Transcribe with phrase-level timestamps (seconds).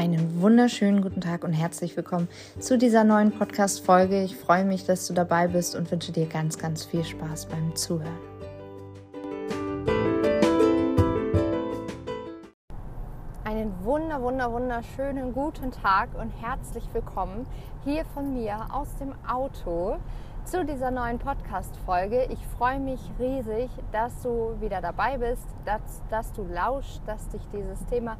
[0.00, 2.26] Einen wunderschönen guten Tag und herzlich willkommen
[2.58, 4.22] zu dieser neuen Podcast-Folge.
[4.22, 7.76] Ich freue mich, dass du dabei bist und wünsche dir ganz, ganz viel Spaß beim
[7.76, 8.18] Zuhören.
[13.44, 17.46] Einen wunder, wunder, wunderschönen guten Tag und herzlich willkommen
[17.84, 19.98] hier von mir aus dem Auto
[20.46, 22.24] zu dieser neuen Podcast-Folge.
[22.30, 27.42] Ich freue mich riesig, dass du wieder dabei bist, dass, dass du lauschst, dass dich
[27.52, 28.16] dieses Thema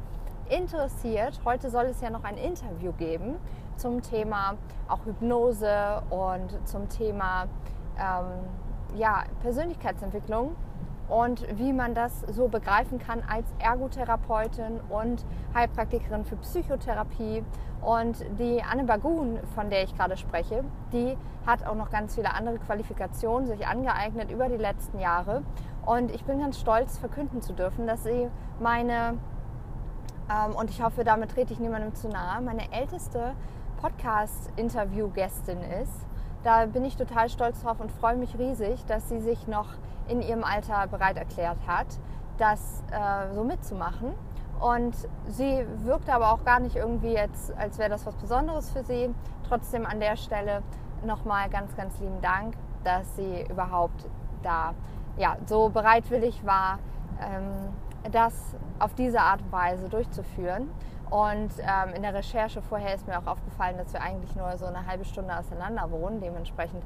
[0.50, 3.36] interessiert, heute soll es ja noch ein Interview geben
[3.76, 4.56] zum Thema
[4.88, 7.44] auch Hypnose und zum Thema
[7.96, 10.56] ähm, ja, Persönlichkeitsentwicklung
[11.08, 17.44] und wie man das so begreifen kann als Ergotherapeutin und Heilpraktikerin für Psychotherapie.
[17.82, 20.62] Und die Anne Bagun, von der ich gerade spreche,
[20.92, 25.42] die hat auch noch ganz viele andere Qualifikationen sich angeeignet über die letzten Jahre.
[25.86, 28.28] Und ich bin ganz stolz, verkünden zu dürfen, dass sie
[28.60, 29.16] meine
[30.56, 33.34] und ich hoffe, damit trete ich niemandem zu nahe, meine älteste
[33.80, 36.06] Podcast-Interview-Gästin ist.
[36.42, 39.66] Da bin ich total stolz drauf und freue mich riesig, dass sie sich noch
[40.08, 41.86] in ihrem Alter bereit erklärt hat,
[42.38, 44.12] das äh, so mitzumachen.
[44.60, 44.94] Und
[45.26, 49.14] sie wirkte aber auch gar nicht irgendwie jetzt, als wäre das was Besonderes für sie.
[49.48, 50.62] Trotzdem an der Stelle
[51.04, 54.06] nochmal ganz, ganz lieben Dank, dass sie überhaupt
[54.42, 54.74] da
[55.16, 56.78] ja, so bereitwillig war,
[57.20, 57.74] ähm,
[58.12, 60.70] das auf diese Art und Weise durchzuführen.
[61.10, 64.66] Und ähm, in der Recherche vorher ist mir auch aufgefallen, dass wir eigentlich nur so
[64.66, 66.20] eine halbe Stunde auseinander wohnen.
[66.20, 66.82] Dementsprechend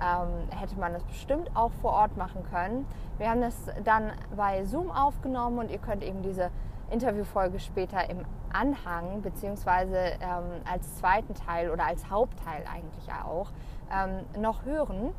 [0.00, 2.86] ähm, hätte man das bestimmt auch vor Ort machen können.
[3.18, 6.50] Wir haben das dann bei Zoom aufgenommen und ihr könnt eben diese
[6.90, 13.50] Interviewfolge später im Anhang beziehungsweise ähm, als zweiten Teil oder als Hauptteil eigentlich auch
[13.92, 15.12] ähm, noch hören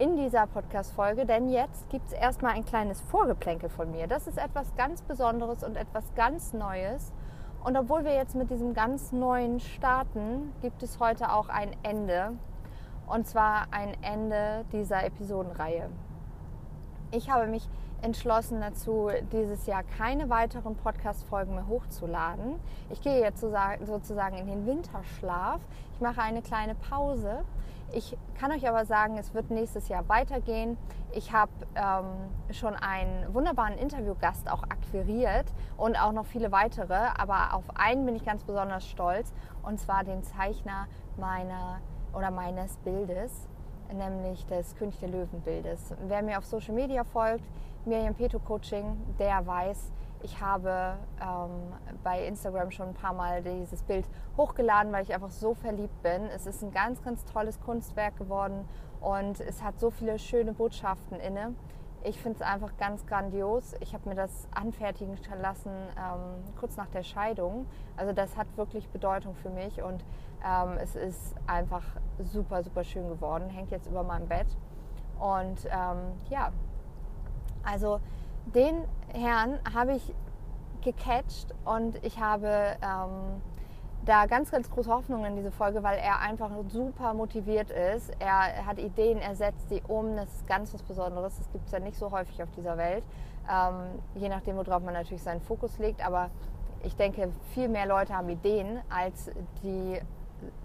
[0.00, 4.06] in dieser Podcast-Folge, denn jetzt gibt es erstmal ein kleines Vorgeplänkel von mir.
[4.06, 7.12] Das ist etwas ganz Besonderes und etwas ganz Neues.
[7.62, 12.32] Und obwohl wir jetzt mit diesem ganz Neuen starten, gibt es heute auch ein Ende.
[13.06, 15.90] Und zwar ein Ende dieser Episodenreihe.
[17.10, 17.68] Ich habe mich
[18.02, 22.56] entschlossen dazu, dieses Jahr keine weiteren Podcast-Folgen mehr hochzuladen.
[22.90, 25.60] Ich gehe jetzt sozusagen in den Winterschlaf.
[25.94, 27.44] Ich mache eine kleine Pause
[27.92, 30.78] ich kann euch aber sagen, es wird nächstes Jahr weitergehen.
[31.12, 35.46] Ich habe ähm, schon einen wunderbaren Interviewgast auch akquiriert
[35.76, 36.94] und auch noch viele weitere.
[36.94, 39.32] Aber auf einen bin ich ganz besonders stolz
[39.62, 40.86] und zwar den Zeichner
[41.16, 41.80] meiner
[42.12, 43.48] oder meines Bildes,
[43.92, 45.94] nämlich des König der Löwen Bildes.
[46.06, 47.44] Wer mir auf Social Media folgt,
[47.84, 49.90] Miriam Peto Coaching, der weiß,
[50.22, 51.72] ich habe ähm,
[52.04, 56.26] bei Instagram schon ein paar Mal dieses Bild hochgeladen, weil ich einfach so verliebt bin.
[56.26, 58.68] Es ist ein ganz, ganz tolles Kunstwerk geworden
[59.00, 61.54] und es hat so viele schöne Botschaften inne.
[62.02, 63.74] Ich finde es einfach ganz grandios.
[63.80, 67.66] Ich habe mir das anfertigen lassen ähm, kurz nach der Scheidung.
[67.96, 70.04] Also das hat wirklich Bedeutung für mich und
[70.46, 71.84] ähm, es ist einfach
[72.18, 73.48] super, super schön geworden.
[73.48, 74.46] Hängt jetzt über meinem Bett.
[75.18, 76.50] Und ähm, ja,
[77.64, 78.00] also
[78.54, 80.14] den Herrn habe ich
[80.82, 83.42] gecatcht und ich habe ähm,
[84.04, 88.10] da ganz, ganz große Hoffnung in diese Folge, weil er einfach super motiviert ist.
[88.18, 90.16] Er hat Ideen, er setzt die um.
[90.16, 91.36] Das ist ganz was Besonderes.
[91.36, 93.04] Das gibt es ja nicht so häufig auf dieser Welt.
[93.50, 96.04] Ähm, je nachdem, worauf man natürlich seinen Fokus legt.
[96.06, 96.30] Aber
[96.82, 99.30] ich denke, viel mehr Leute haben Ideen, als
[99.62, 100.00] die,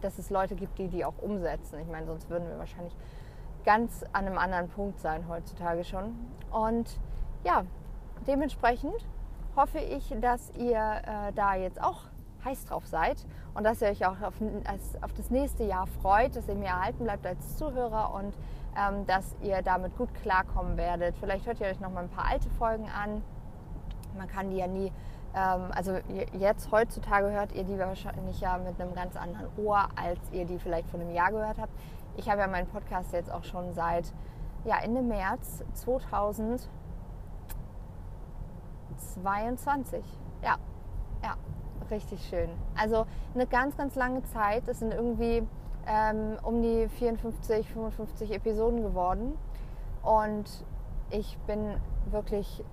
[0.01, 1.79] dass es Leute gibt, die die auch umsetzen.
[1.81, 2.95] Ich meine, sonst würden wir wahrscheinlich
[3.65, 6.15] ganz an einem anderen Punkt sein heutzutage schon.
[6.51, 6.99] Und
[7.43, 7.63] ja,
[8.27, 9.05] dementsprechend
[9.55, 12.03] hoffe ich, dass ihr äh, da jetzt auch
[12.43, 14.33] heiß drauf seid und dass ihr euch auch auf,
[15.01, 18.33] auf das nächste Jahr freut, dass ihr mir erhalten bleibt als Zuhörer und
[18.77, 21.15] ähm, dass ihr damit gut klarkommen werdet.
[21.17, 23.23] Vielleicht hört ihr euch noch mal ein paar alte Folgen an.
[24.17, 24.91] Man kann die ja nie,
[25.33, 25.97] ähm, also
[26.33, 30.59] jetzt heutzutage hört ihr die wahrscheinlich ja mit einem ganz anderen Ohr, als ihr die
[30.59, 31.73] vielleicht vor einem Jahr gehört habt.
[32.17, 34.13] Ich habe ja meinen Podcast jetzt auch schon seit
[34.63, 36.69] ja, Ende März 2000
[38.97, 40.03] 22.
[40.41, 40.57] Ja,
[41.23, 41.35] ja,
[41.89, 42.49] richtig schön.
[42.77, 44.67] Also eine ganz, ganz lange Zeit.
[44.67, 45.47] Es sind irgendwie
[45.87, 49.37] ähm, um die 54, 55 Episoden geworden.
[50.03, 50.65] Und
[51.09, 51.77] ich bin
[52.11, 52.63] wirklich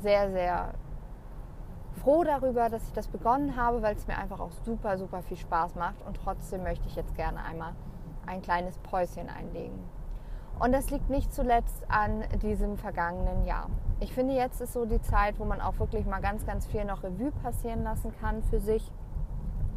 [0.00, 0.74] sehr, sehr
[2.02, 5.36] froh darüber, dass ich das begonnen habe, weil es mir einfach auch super, super viel
[5.36, 5.96] Spaß macht.
[6.06, 7.72] Und trotzdem möchte ich jetzt gerne einmal
[8.26, 9.78] ein kleines Päuschen einlegen.
[10.58, 13.68] Und das liegt nicht zuletzt an diesem vergangenen Jahr.
[14.00, 16.84] Ich finde, jetzt ist so die Zeit, wo man auch wirklich mal ganz, ganz viel
[16.84, 18.90] noch Revue passieren lassen kann für sich,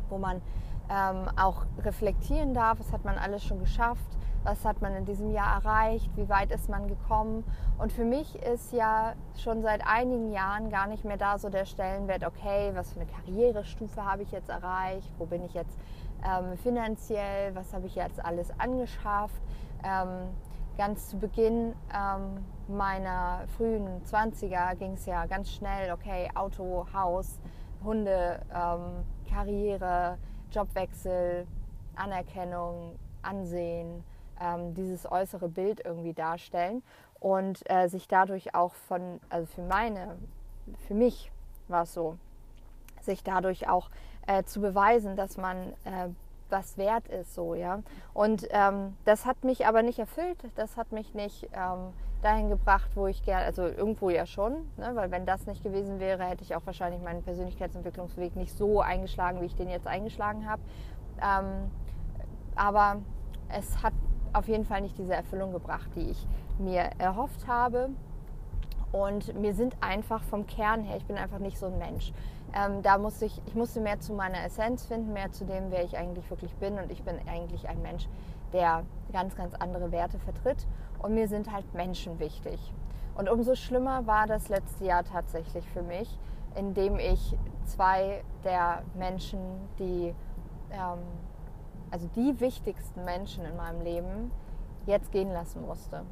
[0.09, 0.41] wo man
[0.89, 5.31] ähm, auch reflektieren darf, was hat man alles schon geschafft, was hat man in diesem
[5.31, 7.43] Jahr erreicht, wie weit ist man gekommen.
[7.77, 11.65] Und für mich ist ja schon seit einigen Jahren gar nicht mehr da so der
[11.65, 15.77] Stellenwert, okay, was für eine Karrierestufe habe ich jetzt erreicht, wo bin ich jetzt
[16.25, 19.41] ähm, finanziell, was habe ich jetzt alles angeschafft.
[19.83, 20.29] Ähm,
[20.77, 27.39] ganz zu Beginn ähm, meiner frühen 20er ging es ja ganz schnell, okay, Auto, Haus,
[27.83, 30.17] Hunde, ähm, Karriere,
[30.51, 31.45] Jobwechsel,
[31.95, 34.03] Anerkennung, Ansehen,
[34.39, 36.81] ähm, dieses äußere Bild irgendwie darstellen
[37.19, 40.17] und äh, sich dadurch auch von, also für meine,
[40.87, 41.31] für mich
[41.67, 42.17] war es so,
[43.01, 43.89] sich dadurch auch
[44.29, 46.09] äh, zu beweisen, dass man äh,
[46.51, 47.81] was wert ist, so, ja.
[48.13, 52.89] Und ähm, das hat mich aber nicht erfüllt, das hat mich nicht ähm, dahin gebracht,
[52.95, 54.91] wo ich gerne, also irgendwo ja schon, ne?
[54.93, 59.41] weil wenn das nicht gewesen wäre, hätte ich auch wahrscheinlich meinen Persönlichkeitsentwicklungsweg nicht so eingeschlagen,
[59.41, 60.61] wie ich den jetzt eingeschlagen habe.
[61.21, 61.71] Ähm,
[62.55, 62.97] aber
[63.49, 63.93] es hat
[64.33, 66.27] auf jeden Fall nicht diese Erfüllung gebracht, die ich
[66.59, 67.89] mir erhofft habe.
[68.91, 72.11] Und mir sind einfach vom Kern her, ich bin einfach nicht so ein Mensch.
[72.53, 75.83] Ähm, da musste ich, ich musste mehr zu meiner Essenz finden, mehr zu dem, wer
[75.83, 76.79] ich eigentlich wirklich bin.
[76.79, 78.07] Und ich bin eigentlich ein Mensch,
[78.53, 80.65] der ganz, ganz andere Werte vertritt.
[80.99, 82.73] Und mir sind halt Menschen wichtig.
[83.15, 86.17] Und umso schlimmer war das letzte Jahr tatsächlich für mich,
[86.55, 89.39] in dem ich zwei der Menschen,
[89.77, 90.13] die,
[90.71, 90.99] ähm,
[91.91, 94.31] also die wichtigsten Menschen in meinem Leben,
[94.85, 96.03] jetzt gehen lassen musste.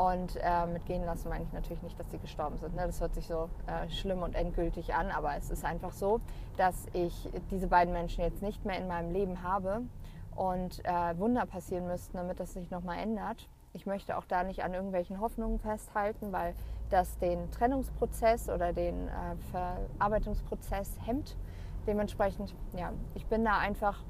[0.00, 2.74] Und äh, mit gehen lassen meine ich natürlich nicht, dass sie gestorben sind.
[2.74, 2.86] Ne?
[2.86, 6.22] Das hört sich so äh, schlimm und endgültig an, aber es ist einfach so,
[6.56, 9.82] dass ich diese beiden Menschen jetzt nicht mehr in meinem Leben habe
[10.34, 13.46] und äh, Wunder passieren müssten, damit das sich nochmal ändert.
[13.74, 16.54] Ich möchte auch da nicht an irgendwelchen Hoffnungen festhalten, weil
[16.88, 19.10] das den Trennungsprozess oder den äh,
[19.98, 21.36] Verarbeitungsprozess hemmt.
[21.86, 24.02] Dementsprechend, ja, ich bin da einfach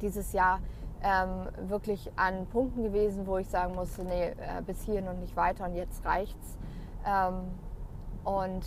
[0.00, 0.58] dieses Jahr
[1.02, 5.36] ähm, wirklich an Punkten gewesen, wo ich sagen musste, nee, äh, bis hierhin und nicht
[5.36, 6.58] weiter und jetzt reicht's.
[7.06, 7.50] Ähm,
[8.24, 8.64] und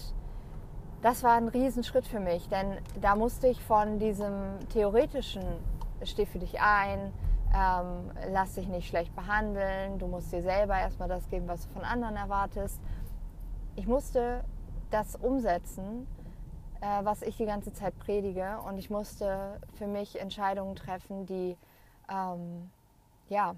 [1.01, 5.43] das war ein Riesenschritt für mich, denn da musste ich von diesem theoretischen
[6.03, 7.13] Steh für dich ein,
[7.53, 11.73] ähm, lass dich nicht schlecht behandeln, du musst dir selber erstmal das geben, was du
[11.73, 12.79] von anderen erwartest.
[13.75, 14.43] Ich musste
[14.89, 16.07] das umsetzen,
[16.81, 21.57] äh, was ich die ganze Zeit predige und ich musste für mich Entscheidungen treffen, die
[22.09, 22.69] ähm,
[23.29, 23.55] ja,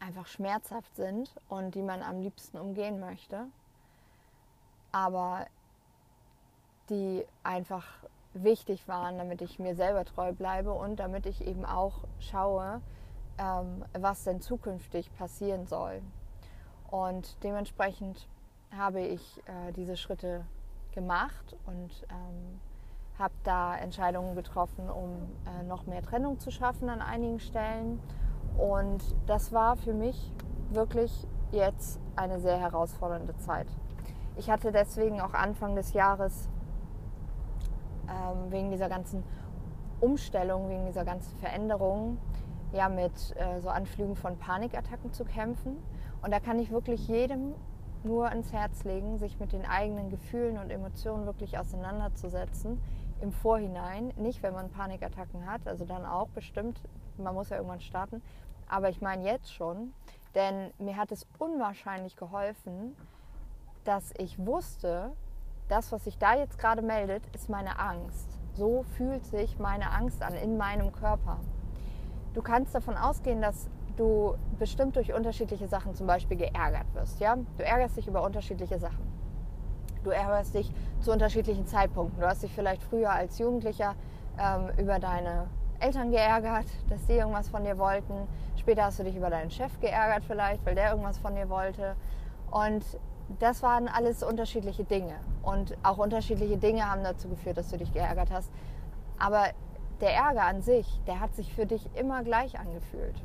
[0.00, 3.46] einfach schmerzhaft sind und die man am liebsten umgehen möchte,
[4.92, 5.46] aber
[6.90, 7.86] die einfach
[8.34, 12.80] wichtig waren, damit ich mir selber treu bleibe und damit ich eben auch schaue,
[13.38, 16.02] ähm, was denn zukünftig passieren soll.
[16.90, 18.28] Und dementsprechend
[18.76, 20.44] habe ich äh, diese Schritte
[20.92, 22.60] gemacht und ähm,
[23.18, 25.12] habe da Entscheidungen getroffen, um
[25.46, 28.00] äh, noch mehr Trennung zu schaffen an einigen Stellen.
[28.58, 30.32] Und das war für mich
[30.70, 33.68] wirklich jetzt eine sehr herausfordernde Zeit.
[34.36, 36.48] Ich hatte deswegen auch Anfang des Jahres
[38.08, 39.22] ähm, wegen dieser ganzen
[40.00, 42.18] Umstellung, wegen dieser ganzen Veränderung,
[42.72, 45.76] ja mit äh, so Anflügen von Panikattacken zu kämpfen.
[46.22, 47.54] Und da kann ich wirklich jedem
[48.02, 52.80] nur ans Herz legen, sich mit den eigenen Gefühlen und Emotionen wirklich auseinanderzusetzen
[53.24, 56.78] im Vorhinein, nicht wenn man Panikattacken hat, also dann auch bestimmt,
[57.16, 58.22] man muss ja irgendwann starten,
[58.68, 59.94] aber ich meine jetzt schon,
[60.34, 62.94] denn mir hat es unwahrscheinlich geholfen,
[63.84, 65.12] dass ich wusste,
[65.68, 68.38] das, was sich da jetzt gerade meldet, ist meine Angst.
[68.54, 71.40] So fühlt sich meine Angst an in meinem Körper.
[72.34, 77.20] Du kannst davon ausgehen, dass du bestimmt durch unterschiedliche Sachen zum Beispiel geärgert wirst.
[77.20, 77.36] Ja?
[77.56, 79.13] Du ärgerst dich über unterschiedliche Sachen.
[80.04, 80.70] Du ärgerst dich
[81.00, 82.20] zu unterschiedlichen Zeitpunkten.
[82.20, 83.94] Du hast dich vielleicht früher als Jugendlicher
[84.38, 85.46] ähm, über deine
[85.80, 88.28] Eltern geärgert, dass die irgendwas von dir wollten.
[88.56, 91.96] Später hast du dich über deinen Chef geärgert vielleicht, weil der irgendwas von dir wollte.
[92.50, 92.84] Und
[93.38, 95.14] das waren alles unterschiedliche Dinge.
[95.42, 98.50] Und auch unterschiedliche Dinge haben dazu geführt, dass du dich geärgert hast.
[99.18, 99.46] Aber
[100.02, 103.22] der Ärger an sich, der hat sich für dich immer gleich angefühlt.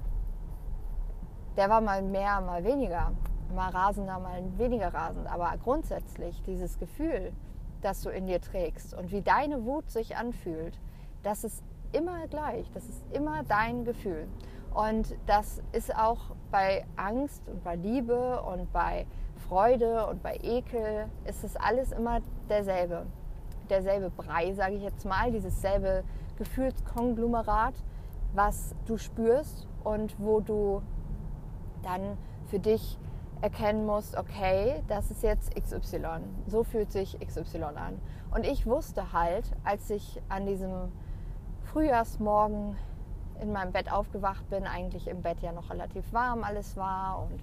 [1.57, 3.11] Der war mal mehr, mal weniger
[3.53, 5.27] mal rasender, mal weniger rasend.
[5.27, 7.31] Aber grundsätzlich dieses Gefühl,
[7.81, 10.79] das du in dir trägst und wie deine Wut sich anfühlt,
[11.23, 12.69] das ist immer gleich.
[12.73, 14.27] Das ist immer dein Gefühl.
[14.73, 19.05] Und das ist auch bei Angst und bei Liebe und bei
[19.47, 23.05] Freude und bei Ekel, ist es alles immer derselbe.
[23.69, 26.03] Derselbe Brei, sage ich jetzt mal, dieses selbe
[26.37, 27.73] Gefühlskonglomerat,
[28.33, 30.81] was du spürst und wo du
[31.81, 32.99] dann für dich
[33.41, 36.21] erkennen musst, okay, das ist jetzt XY.
[36.47, 37.99] So fühlt sich XY an.
[38.31, 40.91] Und ich wusste halt, als ich an diesem
[41.63, 42.75] Frühjahrsmorgen
[43.41, 47.41] in meinem Bett aufgewacht bin, eigentlich im Bett ja noch relativ warm alles war und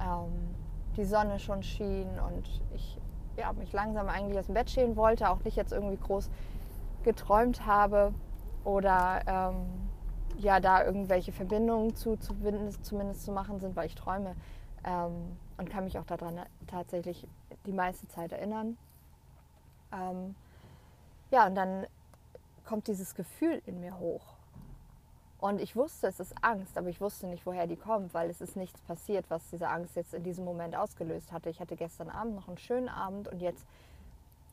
[0.00, 0.54] ähm,
[0.96, 2.98] die Sonne schon schien und ich
[3.36, 6.30] ja, mich langsam eigentlich aus dem Bett stehen wollte, auch nicht jetzt irgendwie groß
[7.02, 8.12] geträumt habe
[8.64, 9.66] oder ähm,
[10.38, 12.34] ja, da irgendwelche Verbindungen zu, zu
[12.82, 14.34] zumindest zu machen sind, weil ich träume
[14.84, 17.26] ähm, und kann mich auch daran tatsächlich
[17.66, 18.76] die meiste Zeit erinnern.
[19.92, 20.34] Ähm,
[21.30, 21.86] ja, und dann
[22.64, 24.34] kommt dieses Gefühl in mir hoch.
[25.38, 28.40] Und ich wusste, es ist Angst, aber ich wusste nicht, woher die kommt, weil es
[28.40, 31.50] ist nichts passiert, was diese Angst jetzt in diesem Moment ausgelöst hatte.
[31.50, 33.66] Ich hatte gestern Abend noch einen schönen Abend und jetzt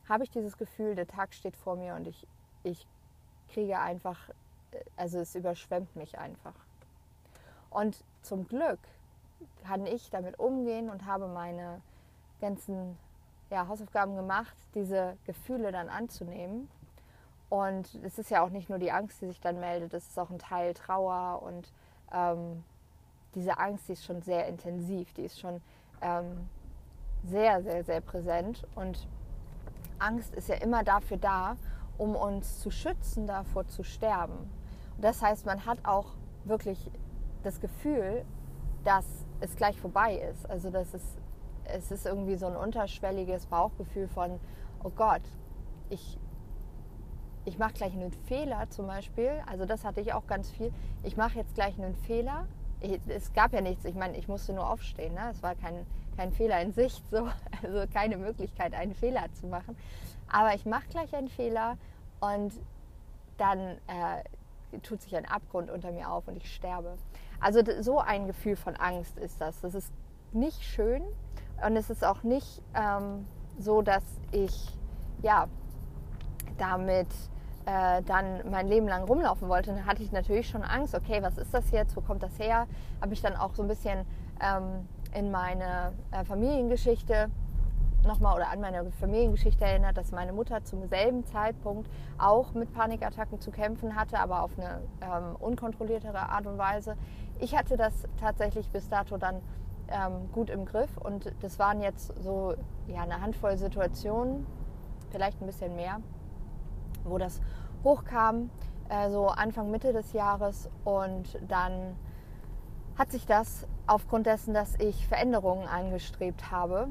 [0.08, 2.26] habe ich dieses Gefühl, der Tag steht vor mir und ich,
[2.64, 2.88] ich
[3.52, 4.18] kriege einfach,
[4.96, 6.54] also es überschwemmt mich einfach.
[7.70, 8.80] Und zum Glück
[9.64, 11.80] kann ich damit umgehen und habe meine
[12.40, 12.96] ganzen
[13.50, 16.68] ja, Hausaufgaben gemacht, diese Gefühle dann anzunehmen
[17.50, 20.18] und es ist ja auch nicht nur die Angst, die sich dann meldet, es ist
[20.18, 21.72] auch ein Teil Trauer und
[22.12, 22.64] ähm,
[23.34, 25.60] diese Angst, die ist schon sehr intensiv, die ist schon
[26.00, 26.48] ähm,
[27.24, 28.64] sehr, sehr, sehr präsent.
[28.76, 29.08] Und
[29.98, 31.56] Angst ist ja immer dafür da,
[31.98, 34.38] um uns zu schützen, davor zu sterben.
[34.96, 36.06] Und das heißt, man hat auch
[36.44, 36.88] wirklich
[37.42, 38.24] das Gefühl,
[38.84, 39.04] dass
[39.40, 40.48] es gleich vorbei ist.
[40.48, 41.02] Also dass es,
[41.64, 44.38] es ist irgendwie so ein unterschwelliges Bauchgefühl von,
[44.82, 45.22] oh Gott,
[45.88, 46.18] ich
[47.44, 51.16] ich mache gleich einen Fehler zum Beispiel, also das hatte ich auch ganz viel, ich
[51.16, 52.46] mache jetzt gleich einen Fehler.
[52.80, 55.30] Ich, es gab ja nichts, ich meine, ich musste nur aufstehen, ne?
[55.30, 57.28] es war kein, kein Fehler in Sicht, so.
[57.62, 59.76] also keine Möglichkeit, einen Fehler zu machen.
[60.28, 61.76] Aber ich mache gleich einen Fehler
[62.20, 62.52] und
[63.36, 66.96] dann äh, tut sich ein Abgrund unter mir auf und ich sterbe.
[67.40, 69.60] Also so ein Gefühl von Angst ist das.
[69.60, 69.92] Das ist
[70.32, 71.02] nicht schön
[71.66, 73.26] und es ist auch nicht ähm,
[73.58, 74.78] so, dass ich
[75.22, 75.46] ja
[76.58, 77.08] damit
[77.66, 81.38] äh, dann mein Leben lang rumlaufen wollte, dann hatte ich natürlich schon Angst, okay, was
[81.38, 82.66] ist das jetzt, wo kommt das her?
[83.00, 84.06] Habe ich dann auch so ein bisschen
[84.40, 87.30] ähm, in meine äh, Familiengeschichte
[88.04, 93.40] nochmal oder an meine Familiengeschichte erinnert, dass meine Mutter zum selben Zeitpunkt auch mit Panikattacken
[93.40, 96.96] zu kämpfen hatte, aber auf eine ähm, unkontrolliertere Art und Weise.
[97.38, 99.40] Ich hatte das tatsächlich bis dato dann
[99.88, 102.54] ähm, gut im Griff und das waren jetzt so
[102.86, 104.46] ja, eine Handvoll Situationen,
[105.10, 106.00] vielleicht ein bisschen mehr,
[107.04, 107.40] wo das
[107.84, 108.50] hochkam,
[108.88, 110.70] äh, so Anfang, Mitte des Jahres.
[110.84, 111.96] Und dann
[112.96, 116.88] hat sich das aufgrund dessen, dass ich Veränderungen angestrebt habe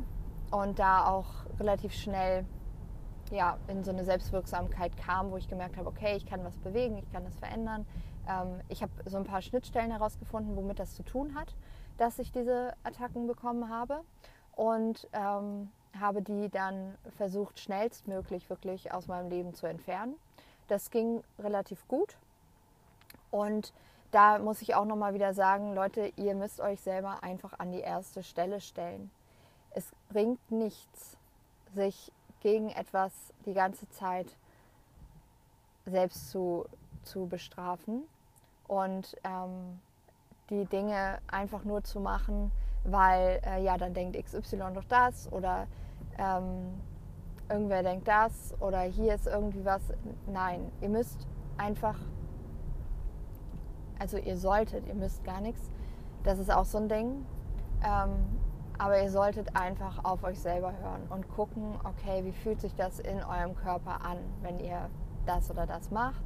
[0.52, 1.28] und da auch
[1.60, 2.46] relativ schnell
[3.32, 6.98] ja, in so eine Selbstwirksamkeit kam, wo ich gemerkt habe, okay, ich kann was bewegen,
[6.98, 7.86] ich kann das verändern.
[8.28, 11.56] Ähm, ich habe so ein paar Schnittstellen herausgefunden, womit das zu tun hat,
[11.98, 14.02] dass ich diese Attacken bekommen habe.
[14.56, 20.16] Und ähm, habe die dann versucht, schnellstmöglich wirklich aus meinem Leben zu entfernen.
[20.68, 22.18] Das ging relativ gut.
[23.32, 23.74] Und
[24.12, 27.80] da muss ich auch nochmal wieder sagen, Leute, ihr müsst euch selber einfach an die
[27.80, 29.12] erste Stelle stellen.
[29.72, 31.18] Es bringt nichts,
[31.76, 32.12] sich
[32.42, 33.12] gegen etwas
[33.46, 34.28] die ganze Zeit
[35.86, 36.66] selbst zu,
[37.04, 38.04] zu bestrafen
[38.68, 39.80] und ähm,
[40.50, 42.52] die Dinge einfach nur zu machen,
[42.84, 45.68] weil äh, ja, dann denkt XY doch das oder
[46.18, 46.80] ähm,
[47.50, 49.82] irgendwer denkt das oder hier ist irgendwie was.
[50.28, 51.98] Nein, ihr müsst einfach,
[53.98, 55.70] also ihr solltet, ihr müsst gar nichts.
[56.24, 57.26] Das ist auch so ein Ding.
[57.84, 58.40] Ähm,
[58.80, 63.00] aber ihr solltet einfach auf euch selber hören und gucken, okay, wie fühlt sich das
[63.00, 64.90] in eurem Körper an, wenn ihr
[65.26, 66.24] das oder das macht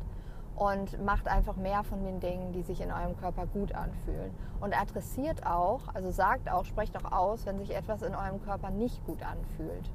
[0.55, 4.31] und macht einfach mehr von den Dingen, die sich in eurem Körper gut anfühlen.
[4.61, 8.69] Und adressiert auch, also sagt auch, sprecht auch aus, wenn sich etwas in eurem Körper
[8.69, 9.89] nicht gut anfühlt.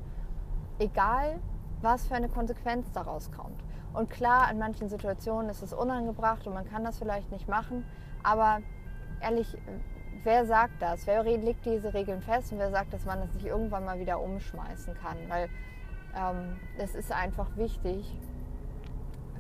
[0.81, 1.39] Egal,
[1.81, 3.63] was für eine Konsequenz daraus kommt.
[3.95, 7.85] Und klar, in manchen Situationen ist es unangebracht und man kann das vielleicht nicht machen,
[8.25, 8.59] aber
[9.21, 9.57] ehrlich,
[10.29, 11.07] wer sagt das?
[11.07, 14.21] Wer legt diese Regeln fest und wer sagt, dass man das nicht irgendwann mal wieder
[14.21, 15.17] umschmeißen kann?
[15.27, 15.49] Weil
[16.15, 18.15] ähm, es ist einfach wichtig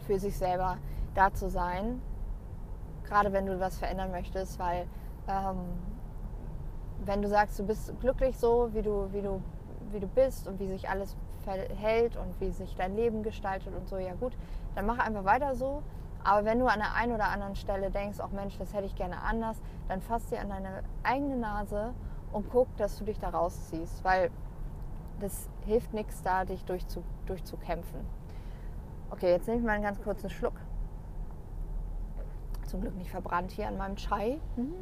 [0.06, 0.78] für sich selber
[1.14, 2.00] da zu sein,
[3.04, 4.86] gerade wenn du was verändern möchtest, weil
[5.28, 5.58] ähm,
[7.04, 9.42] wenn du sagst, du bist glücklich so, wie du, wie, du,
[9.92, 13.90] wie du bist und wie sich alles verhält und wie sich dein Leben gestaltet und
[13.90, 14.32] so, ja gut,
[14.74, 15.82] dann mach einfach weiter so.
[16.24, 18.94] Aber wenn du an der einen oder anderen Stelle denkst, auch Mensch, das hätte ich
[18.94, 21.94] gerne anders, dann fass dir an deine eigene Nase
[22.32, 24.30] und guck, dass du dich da rausziehst, weil
[25.20, 28.00] das hilft nichts da, dich durchzu, durchzukämpfen.
[29.10, 30.54] Okay, jetzt nehme ich mal einen ganz kurzen Schluck
[32.68, 34.40] zum Glück nicht verbrannt hier an meinem Chai.
[34.56, 34.72] Hm.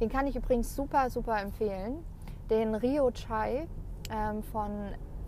[0.00, 2.04] Den kann ich übrigens super, super empfehlen.
[2.50, 3.66] Den Rio Chai
[4.10, 4.70] ähm, von,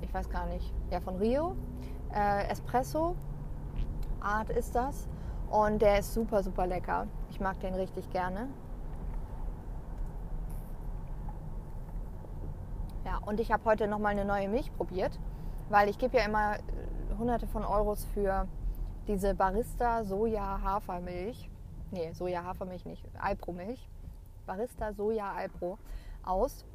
[0.02, 1.56] ich weiß gar nicht, ja von Rio.
[2.14, 3.16] Äh, Espresso
[4.20, 5.08] Art ist das.
[5.50, 7.06] Und der ist super, super lecker.
[7.30, 8.48] Ich mag den richtig gerne.
[13.04, 15.18] Ja, und ich habe heute nochmal eine neue Milch probiert,
[15.70, 16.60] weil ich gebe ja immer äh,
[17.18, 18.46] hunderte von Euros für
[19.06, 21.50] diese Barista Soja Hafermilch.
[21.90, 23.88] Nee, Soja Hafermilch nicht, Alpro Milch.
[24.46, 25.78] Barista Soja Alpro
[26.22, 26.66] aus.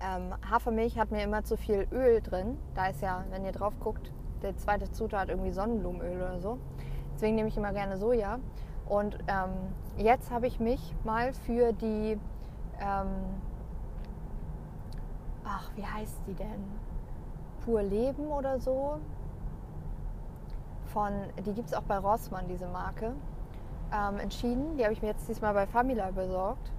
[0.00, 2.58] Ähm, Hafermilch hat mir immer zu viel Öl drin.
[2.74, 4.12] Da ist ja, wenn ihr drauf guckt,
[4.42, 6.58] der zweite Zutat irgendwie Sonnenblumenöl oder so.
[7.16, 8.38] Deswegen nehme ich immer gerne Soja.
[8.86, 9.50] Und ähm,
[9.96, 12.20] jetzt habe ich mich mal für die,
[12.78, 13.08] ähm,
[15.44, 16.62] ach, wie heißt die denn?
[17.64, 18.98] Pur Leben oder so.
[20.92, 21.12] Von,
[21.44, 23.12] die gibt es auch bei Rossmann, diese Marke.
[23.92, 24.76] Ähm, entschieden.
[24.76, 26.70] Die habe ich mir jetzt diesmal bei Famila besorgt.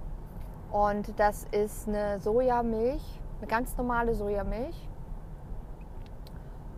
[0.71, 4.87] Und das ist eine Sojamilch, eine ganz normale Sojamilch.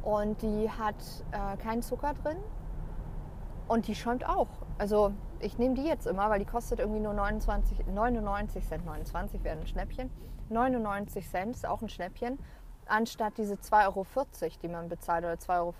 [0.01, 0.95] Und die hat
[1.31, 2.37] äh, keinen Zucker drin.
[3.69, 4.49] Und die schäumt auch.
[4.79, 8.83] Also ich nehme die jetzt immer, weil die kostet irgendwie nur 29, 99 Cent.
[8.83, 10.09] 29 wäre ein Schnäppchen.
[10.49, 12.39] 99 Cent ist auch ein Schnäppchen.
[12.87, 14.05] Anstatt diese 2,40 Euro,
[14.63, 15.73] die man bezahlt, oder 2,50 Euro,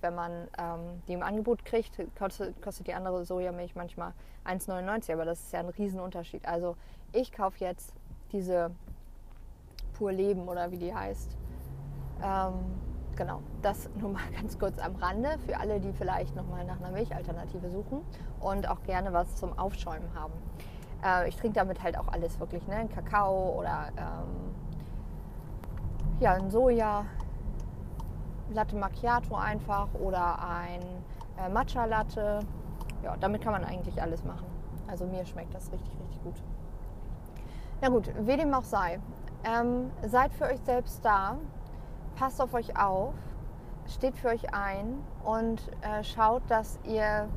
[0.00, 4.14] wenn man ähm, die im Angebot kriegt, kostet, kostet die andere Sojamilch manchmal
[4.46, 5.12] 1,99.
[5.12, 6.48] Aber das ist ja ein Riesenunterschied.
[6.48, 6.76] Also
[7.12, 7.92] ich kaufe jetzt
[8.32, 8.70] diese
[9.92, 11.36] Pur Leben oder wie die heißt.
[12.22, 12.54] Ähm,
[13.16, 16.90] genau, das nur mal ganz kurz am Rande für alle, die vielleicht nochmal nach einer
[16.90, 18.00] Milchalternative suchen
[18.40, 20.32] und auch gerne was zum Aufschäumen haben.
[21.04, 22.88] Äh, ich trinke damit halt auch alles wirklich, ne?
[22.94, 24.54] Kakao oder ähm,
[26.20, 27.04] ja, ein Soja,
[28.50, 30.80] Latte Macchiato einfach oder ein
[31.38, 32.40] äh, Matcha Latte.
[33.02, 34.46] Ja, damit kann man eigentlich alles machen.
[34.86, 36.42] Also mir schmeckt das richtig, richtig gut.
[37.80, 39.00] Na gut, wie dem auch sei.
[39.44, 41.36] Ähm, seid für euch selbst da,
[42.14, 43.14] passt auf euch auf,
[43.86, 47.28] steht für euch ein und äh, schaut, dass ihr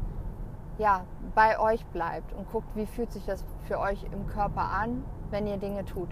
[0.77, 5.03] ja, bei euch bleibt und guckt, wie fühlt sich das für euch im Körper an,
[5.31, 6.09] wenn ihr Dinge tut.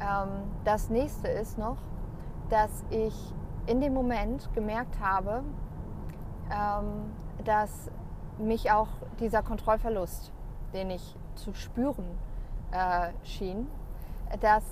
[0.00, 0.28] Ähm,
[0.64, 1.76] das nächste ist noch,
[2.48, 3.14] dass ich
[3.66, 5.42] in dem Moment gemerkt habe,
[6.50, 7.12] ähm,
[7.44, 7.90] dass
[8.38, 8.88] mich auch
[9.20, 10.32] dieser Kontrollverlust,
[10.72, 12.06] den ich zu spüren
[12.70, 13.66] äh, schien,
[14.40, 14.64] dass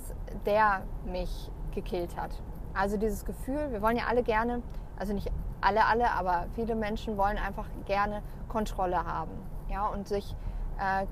[0.45, 2.31] der mich gekillt hat.
[2.75, 4.61] Also dieses Gefühl, wir wollen ja alle gerne,
[4.97, 9.31] also nicht alle, alle, aber viele Menschen wollen einfach gerne Kontrolle haben.
[9.69, 10.35] Ja, und sich
[10.77, 11.05] äh,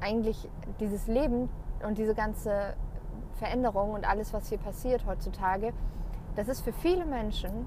[0.00, 0.48] eigentlich
[0.80, 1.48] dieses Leben
[1.86, 2.74] und diese ganze
[3.36, 5.72] Veränderung und alles, was hier passiert heutzutage,
[6.34, 7.66] das ist für viele Menschen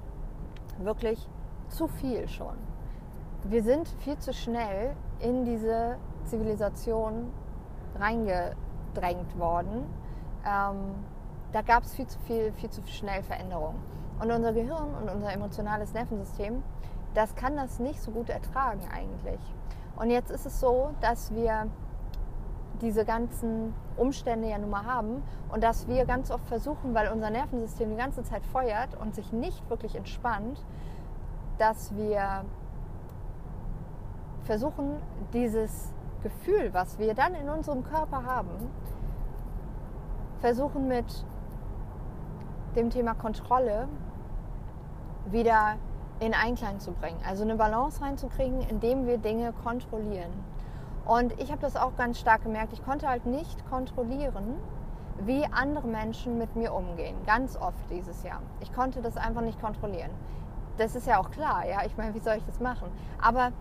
[0.78, 1.28] wirklich
[1.70, 2.56] zu viel schon.
[3.44, 7.32] Wir sind viel zu schnell in diese Zivilisation
[7.98, 9.86] reingedrängt worden.
[10.46, 10.96] Ähm,
[11.56, 13.82] da gab es viel zu viel, viel zu schnell Veränderungen.
[14.20, 16.62] Und unser Gehirn und unser emotionales Nervensystem,
[17.14, 19.40] das kann das nicht so gut ertragen eigentlich.
[19.96, 21.68] Und jetzt ist es so, dass wir
[22.82, 27.30] diese ganzen Umstände ja nun mal haben und dass wir ganz oft versuchen, weil unser
[27.30, 30.62] Nervensystem die ganze Zeit feuert und sich nicht wirklich entspannt,
[31.58, 32.44] dass wir
[34.44, 34.98] versuchen,
[35.32, 38.50] dieses Gefühl, was wir dann in unserem Körper haben,
[40.42, 41.26] versuchen mit
[42.76, 43.88] dem Thema Kontrolle
[45.26, 45.76] wieder
[46.20, 47.20] in Einklang zu bringen.
[47.28, 50.32] Also eine Balance reinzukriegen, indem wir Dinge kontrollieren.
[51.06, 52.74] Und ich habe das auch ganz stark gemerkt.
[52.74, 54.56] Ich konnte halt nicht kontrollieren,
[55.20, 57.16] wie andere Menschen mit mir umgehen.
[57.26, 58.42] Ganz oft dieses Jahr.
[58.60, 60.12] Ich konnte das einfach nicht kontrollieren.
[60.78, 61.86] Das ist ja auch klar, ja.
[61.86, 62.90] Ich meine, wie soll ich das machen?
[63.22, 63.52] Aber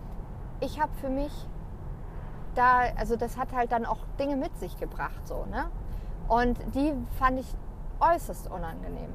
[0.59, 1.31] ich habe für mich
[2.55, 5.65] da, also das hat halt dann auch Dinge mit sich gebracht, so, ne?
[6.27, 7.55] Und die fand ich
[7.99, 9.13] äußerst unangenehm.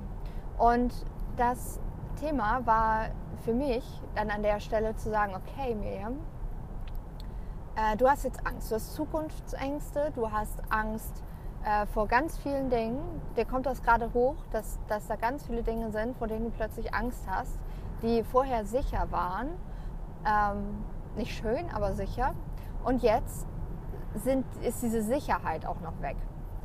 [0.59, 0.93] Und
[1.37, 1.81] das
[2.21, 3.07] Thema war
[3.45, 6.19] für mich dann an der Stelle zu sagen, okay, Miriam,
[7.77, 11.23] äh, du hast jetzt Angst, du hast Zukunftsängste, du hast Angst
[11.65, 13.01] äh, vor ganz vielen Dingen.
[13.37, 16.51] Dir kommt das gerade hoch, dass, dass da ganz viele Dinge sind, vor denen du
[16.51, 17.59] plötzlich Angst hast,
[18.03, 19.49] die vorher sicher waren.
[20.27, 20.85] Ähm,
[21.17, 22.35] nicht schön, aber sicher.
[22.85, 23.47] Und jetzt
[24.15, 26.17] sind, ist diese Sicherheit auch noch weg.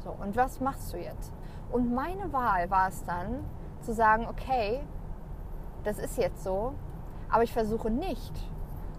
[0.03, 1.33] So, und was machst du jetzt?
[1.75, 3.43] Und meine Wahl war es dann,
[3.81, 4.79] zu sagen, okay,
[5.83, 6.73] das ist jetzt so,
[7.29, 8.31] aber ich versuche nicht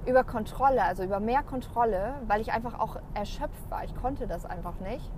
[0.05, 3.83] über Kontrolle, also über mehr Kontrolle, weil ich einfach auch erschöpft war.
[3.85, 5.11] Ich konnte das einfach nicht.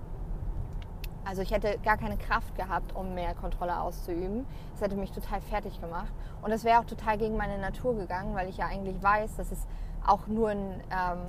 [1.25, 4.47] Also ich hätte gar keine Kraft gehabt, um mehr Kontrolle auszuüben.
[4.71, 6.13] Das hätte mich total fertig gemacht.
[6.41, 9.51] Und das wäre auch total gegen meine Natur gegangen, weil ich ja eigentlich weiß, dass
[9.51, 9.67] es
[10.07, 11.19] auch nur ein, ähm,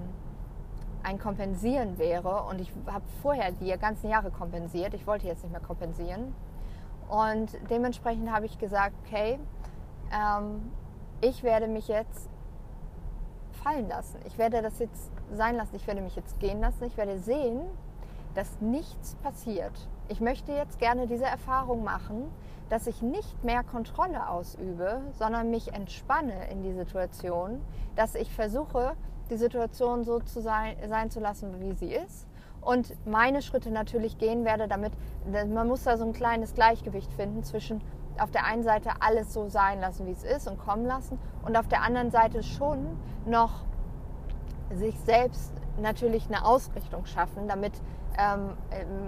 [1.02, 2.44] ein Kompensieren wäre.
[2.44, 4.94] Und ich habe vorher die ganzen Jahre kompensiert.
[4.94, 6.34] Ich wollte jetzt nicht mehr kompensieren.
[7.08, 9.38] Und dementsprechend habe ich gesagt, okay,
[10.12, 10.70] ähm,
[11.20, 12.28] ich werde mich jetzt
[13.62, 14.18] fallen lassen.
[14.26, 15.76] Ich werde das jetzt sein lassen.
[15.76, 16.84] Ich werde mich jetzt gehen lassen.
[16.84, 17.62] Ich werde sehen,
[18.34, 19.72] dass nichts passiert.
[20.08, 22.30] Ich möchte jetzt gerne diese Erfahrung machen,
[22.68, 27.60] dass ich nicht mehr Kontrolle ausübe, sondern mich entspanne in die Situation,
[27.96, 28.96] dass ich versuche,
[29.30, 32.26] die Situation so zu sein, sein zu lassen, wie sie ist
[32.60, 34.92] und meine Schritte natürlich gehen werde, damit
[35.48, 37.80] man muss da so ein kleines Gleichgewicht finden zwischen
[38.18, 41.56] auf der einen Seite alles so sein lassen, wie es ist und kommen lassen und
[41.56, 43.64] auf der anderen Seite schon noch
[44.72, 47.72] sich selbst natürlich eine Ausrichtung schaffen, damit
[48.18, 48.50] ähm,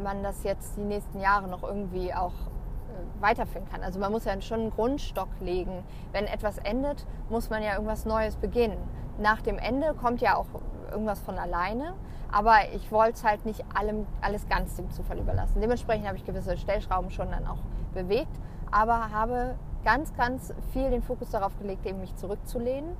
[0.02, 3.82] man das jetzt die nächsten Jahre noch irgendwie auch äh, weiterführen kann.
[3.82, 5.84] Also man muss ja schon einen Grundstock legen.
[6.12, 8.78] Wenn etwas endet, muss man ja irgendwas Neues beginnen.
[9.18, 10.46] Nach dem Ende kommt ja auch
[10.90, 11.94] irgendwas von alleine,
[12.30, 15.60] aber ich wollte es halt nicht allem, alles ganz dem Zufall überlassen.
[15.60, 17.58] Dementsprechend habe ich gewisse Stellschrauben schon dann auch
[17.94, 18.38] bewegt
[18.72, 22.96] aber habe ganz, ganz viel den Fokus darauf gelegt, eben mich zurückzulehnen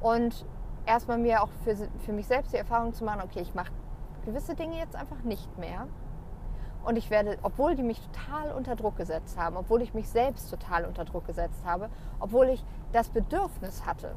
[0.00, 0.44] und
[0.86, 3.72] erstmal mir auch für, für mich selbst die Erfahrung zu machen, okay, ich mache
[4.24, 5.88] gewisse Dinge jetzt einfach nicht mehr.
[6.84, 10.50] Und ich werde, obwohl die mich total unter Druck gesetzt haben, obwohl ich mich selbst
[10.50, 11.88] total unter Druck gesetzt habe,
[12.20, 14.14] obwohl ich das Bedürfnis hatte,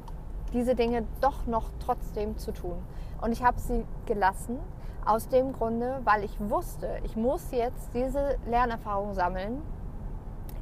[0.54, 2.78] diese Dinge doch noch trotzdem zu tun.
[3.22, 4.60] Und ich habe sie gelassen
[5.06, 9.62] aus dem Grunde, weil ich wusste, ich muss jetzt diese Lernerfahrung sammeln,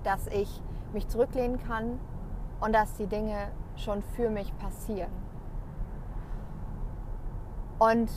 [0.04, 0.62] dass ich
[0.94, 2.00] mich zurücklehnen kann
[2.62, 5.12] und dass die Dinge schon für mich passieren.
[7.80, 8.10] Und